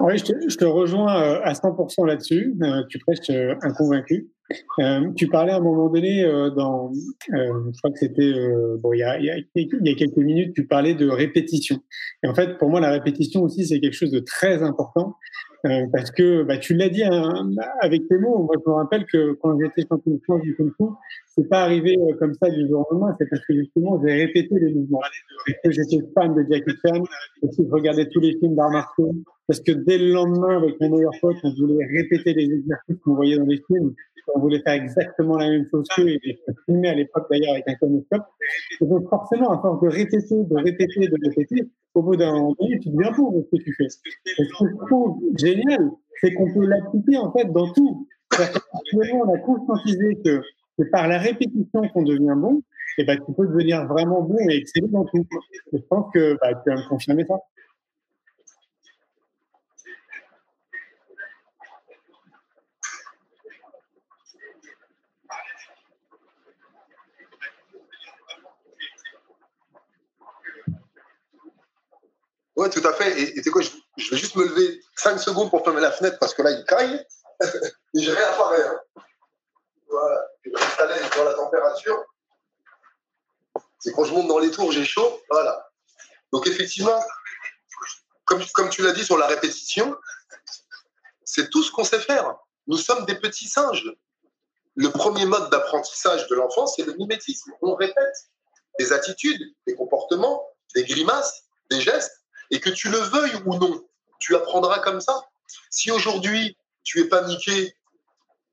[0.00, 2.56] Oui, je te, rejoins euh, à 100% là-dessus.
[2.62, 4.30] Euh, tu presque euh, un convaincu.
[5.16, 6.24] tu parlais à un moment donné,
[6.56, 6.90] dans,
[7.28, 8.32] je crois que c'était
[8.78, 11.78] bon, il y a quelques minutes, tu parlais de répétition.
[12.22, 15.16] Et en fait, pour moi, la répétition aussi, c'est quelque chose de très important.
[15.68, 17.50] Euh, parce que bah, tu l'as dit hein,
[17.80, 18.44] avec tes mots.
[18.44, 20.84] Moi, je me rappelle que quand j'étais champion de France du Kung Fu,
[21.26, 23.14] c'est pas arrivé euh, comme ça du jour au lendemain.
[23.18, 25.00] C'est parce que justement, j'ai répété les mouvements.
[25.00, 27.02] Parce que j'étais fan de Jackie Chan,
[27.42, 28.94] parce que je regardais tous les films d'arts
[29.48, 33.14] parce que dès le lendemain, avec mon meilleur pote, on voulait répéter les exercices qu'on
[33.14, 33.94] voyait dans les films.
[34.34, 37.66] On voulait faire exactement la même chose qu'eux et je filmais à l'époque d'ailleurs avec
[37.66, 38.26] un caméscope.
[38.82, 41.66] Donc forcément, à force de répéter, de répéter, de répéter,
[41.98, 43.88] au bout d'un moment, tu deviens pour ce que tu fais.
[43.88, 43.98] Ce
[44.36, 45.90] que je trouve génial,
[46.20, 48.08] c'est qu'on peut l'appliquer en fait dans tout.
[48.30, 50.42] Actuellement, on a conscientisé que
[50.78, 52.62] c'est par la répétition qu'on devient bon,
[52.98, 55.26] et ben, tu peux devenir vraiment bon et exceller dans tout.
[55.72, 57.34] je pense que bah, tu vas me confirmer ça.
[72.58, 73.22] Oui, tout à fait.
[73.22, 76.18] Et tu sais quoi, je, vais juste me lever 5 secondes pour fermer la fenêtre
[76.18, 77.06] parce que là, il caille.
[77.94, 78.66] et je réapparais.
[78.66, 78.80] Hein.
[79.88, 80.26] Voilà.
[80.44, 82.04] Je vais installer dans la température.
[83.78, 85.20] C'est quand je monte dans les tours, j'ai chaud.
[85.30, 85.70] Voilà.
[86.32, 87.00] Donc, effectivement,
[88.24, 89.96] comme, comme tu l'as dit sur la répétition,
[91.24, 92.34] c'est tout ce qu'on sait faire.
[92.66, 93.88] Nous sommes des petits singes.
[94.74, 97.52] Le premier mode d'apprentissage de l'enfant, c'est le mimétisme.
[97.62, 98.30] On répète
[98.80, 100.44] des attitudes, des comportements,
[100.74, 102.17] des grimaces, des gestes
[102.50, 103.84] et que tu le veuilles ou non,
[104.18, 105.28] tu apprendras comme ça.
[105.70, 107.74] Si aujourd'hui tu es paniqué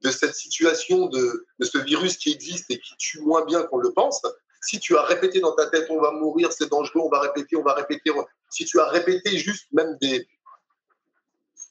[0.02, 3.92] de cette situation, de, ce virus qui existe et qui tue moins bien qu'on le
[3.92, 4.22] pense,
[4.62, 7.56] si tu as répété dans ta tête on va mourir, c'est dangereux, on va répéter,
[7.56, 8.12] on va répéter,
[8.50, 10.28] si tu as répété juste même des,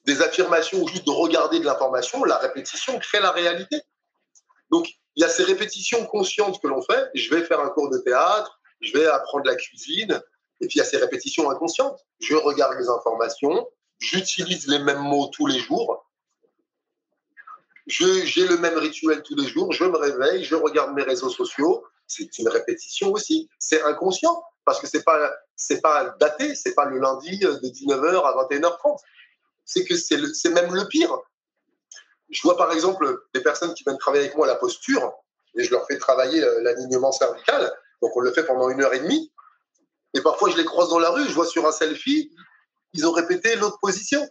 [0.05, 3.81] des affirmations ou juste de regarder de l'information, la répétition crée la réalité.
[4.71, 7.11] Donc, il y a ces répétitions conscientes que l'on fait.
[7.15, 10.21] Je vais faire un cours de théâtre, je vais apprendre la cuisine,
[10.61, 12.05] et puis il y a ces répétitions inconscientes.
[12.21, 16.05] Je regarde les informations, j'utilise les mêmes mots tous les jours,
[17.87, 21.85] j'ai le même rituel tous les jours, je me réveille, je regarde mes réseaux sociaux.
[22.07, 23.49] C'est une répétition aussi.
[23.59, 25.33] C'est inconscient parce que c'est pas
[25.83, 28.99] pas daté, c'est pas le lundi de 19h à 21h30.
[29.65, 31.17] C'est que c'est même le pire.
[32.31, 35.13] Je vois par exemple des personnes qui viennent travailler avec moi la posture
[35.55, 37.73] et je leur fais travailler euh, l'alignement cervical.
[38.03, 39.33] Donc on le fait pendant une heure et demie.
[40.15, 42.31] Et parfois, je les croise dans la rue, je vois sur un selfie,
[42.93, 44.27] ils ont répété l'autre position.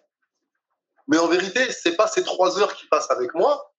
[1.07, 3.73] Mais en vérité, c'est pas ces trois heures qui passent avec moi,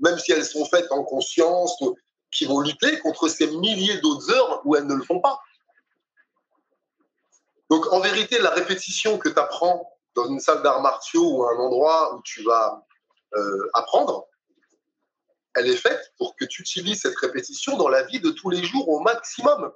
[0.00, 1.82] même si elles sont faites en conscience,
[2.30, 5.40] qui vont lutter contre ces milliers d'autres heures où elles ne le font pas.
[7.70, 11.56] Donc en vérité, la répétition que tu apprends dans une salle d'arts martiaux ou un
[11.56, 12.84] endroit où tu vas
[13.34, 14.26] euh, apprendre,
[15.54, 18.62] elle est faite pour que tu utilises cette répétition dans la vie de tous les
[18.62, 19.72] jours au maximum.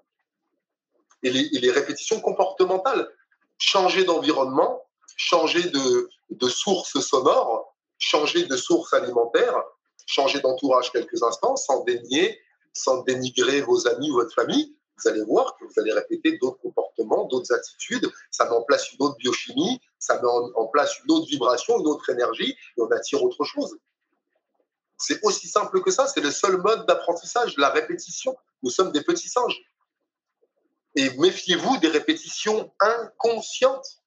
[1.23, 3.09] Et les, répétitions comportementales,
[3.59, 4.83] changer d'environnement,
[5.17, 9.55] changer de, source sonore, changer de source alimentaire,
[10.07, 12.41] changer d'entourage quelques instants sans dénier,
[12.73, 16.61] sans dénigrer vos amis ou votre famille, vous allez voir que vous allez répéter d'autres
[16.61, 21.13] comportements, d'autres attitudes, ça met en place une autre biochimie, ça met en place une
[21.13, 23.77] autre vibration, une autre énergie, et on attire autre chose.
[24.99, 28.37] C'est aussi simple que ça, c'est le seul mode d'apprentissage, la répétition.
[28.63, 29.61] Nous sommes des petits singes.
[30.97, 34.03] Et méfiez-vous des répétitions inconscientes.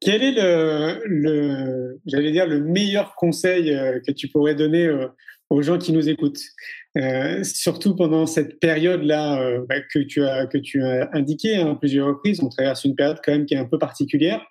[0.00, 5.08] Quel est le, j'allais dire, le meilleur conseil euh, que tu pourrais donner euh,
[5.50, 6.42] aux gens qui nous écoutent,
[6.98, 11.74] euh, surtout pendant cette période-là bah, que tu as que tu as indiqué à hein,
[11.74, 12.42] plusieurs reprises.
[12.42, 14.44] On traverse une période quand même qui est un peu particulière.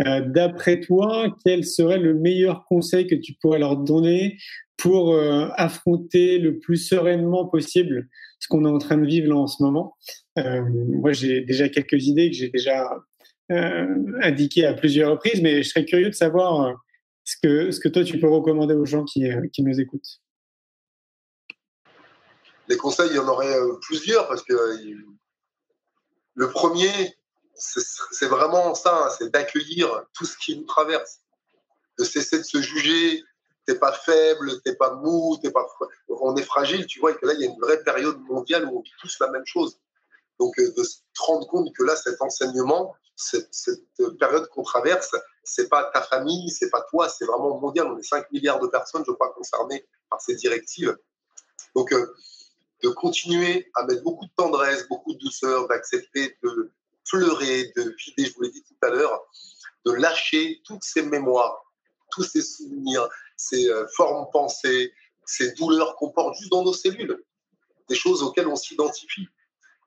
[0.00, 4.38] Euh, d'après toi, quel serait le meilleur conseil que tu pourrais leur donner
[4.76, 8.08] pour euh, affronter le plus sereinement possible
[8.40, 9.94] ce qu'on est en train de vivre là en ce moment?
[10.38, 12.88] Euh, Moi, j'ai déjà quelques idées que j'ai déjà
[14.22, 16.74] indiquées à plusieurs reprises, mais je serais curieux de savoir
[17.24, 20.20] ce que, ce que toi, tu peux recommander aux gens qui, qui nous écoutent?
[22.68, 24.54] Les conseils, il y en aurait plusieurs parce que
[26.34, 27.16] le premier,
[27.54, 31.20] c'est vraiment ça, hein, c'est d'accueillir tout ce qui nous traverse,
[31.98, 33.22] de cesser de se juger.
[33.66, 35.64] T'es pas faible, t'es pas mou, t'es pas.
[36.08, 38.66] On est fragile, tu vois, et que là il y a une vraie période mondiale
[38.66, 39.78] où on vit tous la même chose.
[40.42, 43.48] Donc euh, de se rendre compte que là cet enseignement, cette,
[44.18, 45.14] période qu'on traverse,
[45.44, 47.86] c'est pas ta famille, c'est pas toi, c'est vraiment mondial.
[47.86, 50.98] On est 5 milliards de personnes, je crois, concernées par ces directives.
[51.76, 52.12] Donc euh,
[52.82, 56.72] de continuer à mettre beaucoup de tendresse, beaucoup de douceur, d'accepter de
[57.08, 59.22] pleurer, de vider, je vous l'ai dit tout à l'heure,
[59.86, 61.62] de lâcher toutes ces mémoires,
[62.10, 64.92] tous ces souvenirs, ces euh, formes pensées,
[65.24, 67.22] ces douleurs qu'on porte juste dans nos cellules,
[67.88, 69.28] des choses auxquelles on s'identifie,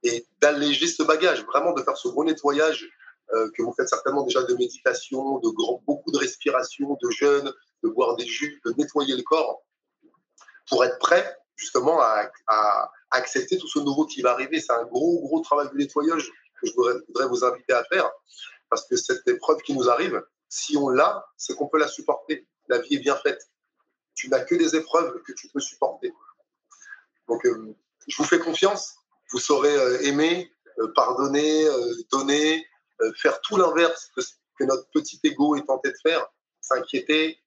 [0.05, 2.87] et d'alléger ce bagage, vraiment de faire ce gros nettoyage
[3.33, 5.49] euh, que vous faites certainement déjà de méditation, de
[5.85, 7.51] beaucoup de respiration, de jeûne,
[7.83, 9.63] de boire des jus, de nettoyer le corps,
[10.69, 14.59] pour être prêt justement à, à accepter tout ce nouveau qui va arriver.
[14.59, 16.31] C'est un gros, gros travail de nettoyage
[16.61, 18.09] que je voudrais, vous inviter à faire.
[18.69, 22.47] Parce que cette épreuve qui nous arrive, si on l'a, c'est qu'on peut la supporter.
[22.67, 23.49] La vie est bien faite.
[24.15, 26.13] Tu n'as que des épreuves que tu peux supporter.
[27.27, 27.75] Donc, euh,
[28.07, 28.95] je vous fais confiance.
[29.31, 31.67] Vous saurez euh, aimer, euh, pardonner,
[32.11, 32.65] donner,
[33.17, 34.25] faire tout l'inverse ce
[34.57, 36.25] que notre petit ego est tenté de faire.
[36.61, 37.37] S'inquiéter,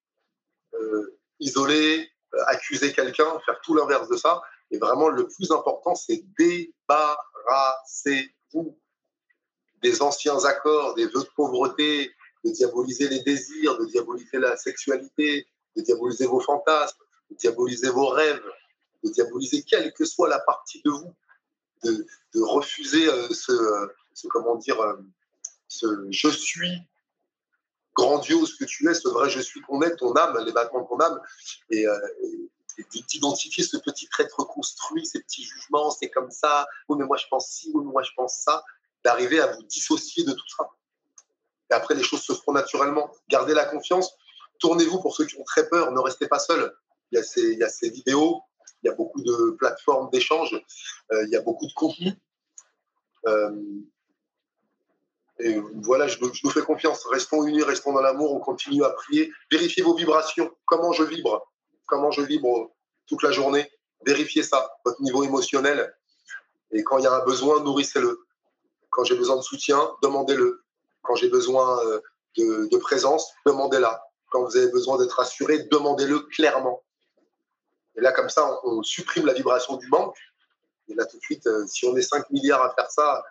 [1.41, 2.11] isoler,
[2.47, 4.43] accuser quelqu'un, faire tout l'inverse de ça.
[4.71, 8.79] Et vraiment, le plus important, c'est débarrasser-vous
[9.83, 12.13] des anciens accords, des vœux de pauvreté,
[12.45, 16.99] de diaboliser les désirs, de diaboliser la sexualité, de diaboliser vos fantasmes,
[17.31, 18.43] de diaboliser vos rêves,
[19.05, 21.15] de diaboliser quelle que soit la partie de vous,
[21.85, 22.07] de,
[22.41, 24.97] refuser euh, ce, comment dire, euh,
[25.69, 26.83] ce je suis
[27.95, 30.89] grandiose que tu es, ce vrai je suis qu'on est, ton âme, les battements de
[30.89, 31.21] ton âme,
[31.71, 31.99] et, euh,
[33.09, 37.27] d'identifier ce petit être construit, ces petits jugements, c'est comme ça, oui mais moi je
[37.29, 38.63] pense ci, oui mais moi je pense ça,
[39.05, 40.71] d'arriver à vous dissocier de tout ça.
[41.71, 43.11] Et après, les choses se feront naturellement.
[43.29, 44.15] Gardez la confiance.
[44.59, 45.93] Tournez-vous pour ceux qui ont très peur.
[45.93, 46.75] Ne restez pas seuls.
[47.13, 48.43] Il y a ces, il y a ces vidéos,
[48.83, 50.55] il y a beaucoup de plateformes d'échange,
[51.13, 52.13] euh, il y a beaucoup de contenu.
[53.27, 53.51] Euh,
[55.41, 57.07] et voilà, je, je, nous fais confiance.
[57.07, 59.33] Restons unis, restons dans l'amour, on continue à prier.
[59.51, 60.51] Vérifiez vos vibrations.
[60.65, 61.49] Comment je vibre?
[61.87, 62.73] Comment je vibre
[63.07, 63.71] toute la journée?
[64.05, 65.95] Vérifiez ça, votre niveau émotionnel.
[66.71, 68.21] Et quand il y a un besoin, nourrissez-le.
[68.91, 70.65] Quand j'ai besoin de soutien, demandez-le.
[71.03, 72.01] Quand j'ai besoin euh,
[72.37, 74.03] de, présence, demandez-la.
[74.31, 76.83] Quand vous avez besoin d'être assuré, demandez-le clairement.
[77.99, 80.17] Et là, comme ça, on, supprime la vibration du manque.
[80.89, 83.23] Et là, tout de suite, euh, si on est 5 milliards à faire ça,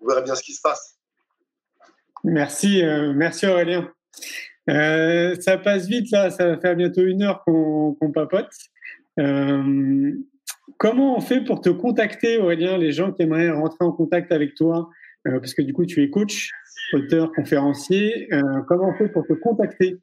[0.00, 0.98] vous verrez bien ce qui se passe.
[2.22, 3.90] Merci, euh, merci Aurélien.
[4.68, 8.50] ça passe vite là, ça va faire bientôt une heure qu'on papote.
[10.78, 14.54] Comment on fait pour te contacter, Aurélien, les gens qui aimeraient rentrer en contact avec
[14.54, 14.90] toi?
[15.26, 16.50] Euh, Parce que du coup, tu es coach,
[16.92, 18.32] auteur, conférencier.
[18.34, 19.98] Euh, comment on fait pour te contacter?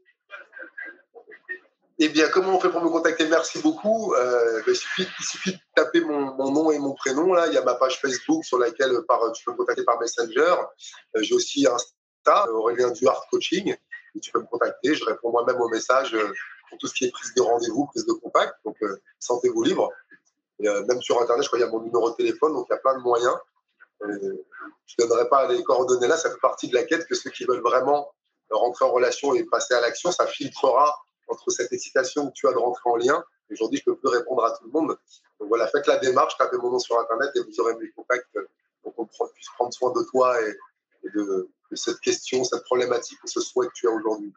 [2.05, 3.27] Eh bien, comment on fait pour me contacter?
[3.27, 4.13] Merci beaucoup.
[4.13, 7.33] Euh, il, suffit, de taper mon, nom et mon prénom.
[7.33, 8.91] Là, il y a ma page Facebook sur laquelle
[9.35, 10.55] tu peux me contacter par Messenger.
[11.15, 13.75] J'ai aussi Insta, Aurélien Duhart Coaching.
[14.21, 14.95] tu peux me contacter.
[14.95, 16.17] Je réponds moi-même aux messages
[16.69, 18.55] pour tout ce qui est prise de rendez-vous, prise de contact.
[18.65, 18.77] Donc,
[19.19, 19.89] sentez-vous libre.
[20.59, 22.73] Et, même sur Internet, je crois qu'il y a mon numéro de téléphone, donc il
[22.73, 23.35] y a plein de moyens.
[24.01, 27.29] je ne donnerai pas les coordonnées là, ça fait partie de la quête que ceux
[27.29, 28.13] qui veulent vraiment
[28.49, 30.93] rentrer en relation et passer à l'action, ça filtrera
[31.27, 33.23] entre cette excitation que tu as de rentrer en lien.
[33.51, 34.95] Aujourd'hui, je ne peux plus répondre à tout le monde.
[35.39, 38.37] Donc voilà, faites la démarche, tapez mon nom sur Internet et vous aurez mes contacts
[38.81, 43.67] pour qu'on puisse prendre soin de toi et, de, cette question, cette problématique, ce souhait
[43.67, 44.31] que tu as aujourd'hui.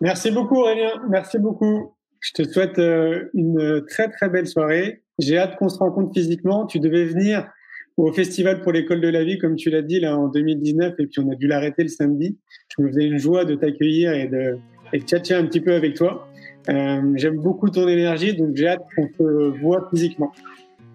[0.00, 1.96] Merci beaucoup Aurélien, merci beaucoup.
[2.20, 5.02] Je te souhaite euh, une très très belle soirée.
[5.18, 6.66] J'ai hâte qu'on se rencontre physiquement.
[6.66, 7.50] Tu devais venir
[7.96, 11.06] au Festival pour l'école de la vie, comme tu l'as dit, là, en 2019, et
[11.06, 12.38] puis on a dû l'arrêter le samedi.
[12.68, 14.58] Je me faisais une joie de t'accueillir et de,
[14.92, 16.28] et de tchatcher un petit peu avec toi.
[16.68, 20.32] Euh, J'aime beaucoup ton énergie, donc j'ai hâte qu'on te voit physiquement.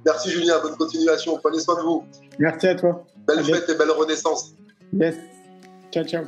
[0.06, 1.38] Merci Julien, bonne continuation.
[1.44, 2.04] Prenez soin de vous.
[2.40, 3.06] Merci à toi.
[3.28, 4.56] Belle fête et belle renaissance.
[4.94, 5.16] Yes.
[5.92, 6.24] Ciao, ciao.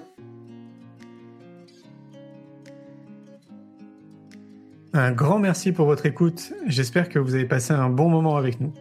[4.94, 6.52] Un grand merci pour votre écoute.
[6.66, 8.74] J'espère que vous avez passé un bon moment avec nous.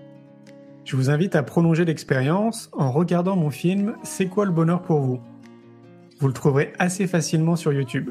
[0.85, 5.01] Je vous invite à prolonger l'expérience en regardant mon film C'est quoi le bonheur pour
[5.01, 5.21] vous?
[6.19, 8.11] Vous le trouverez assez facilement sur YouTube.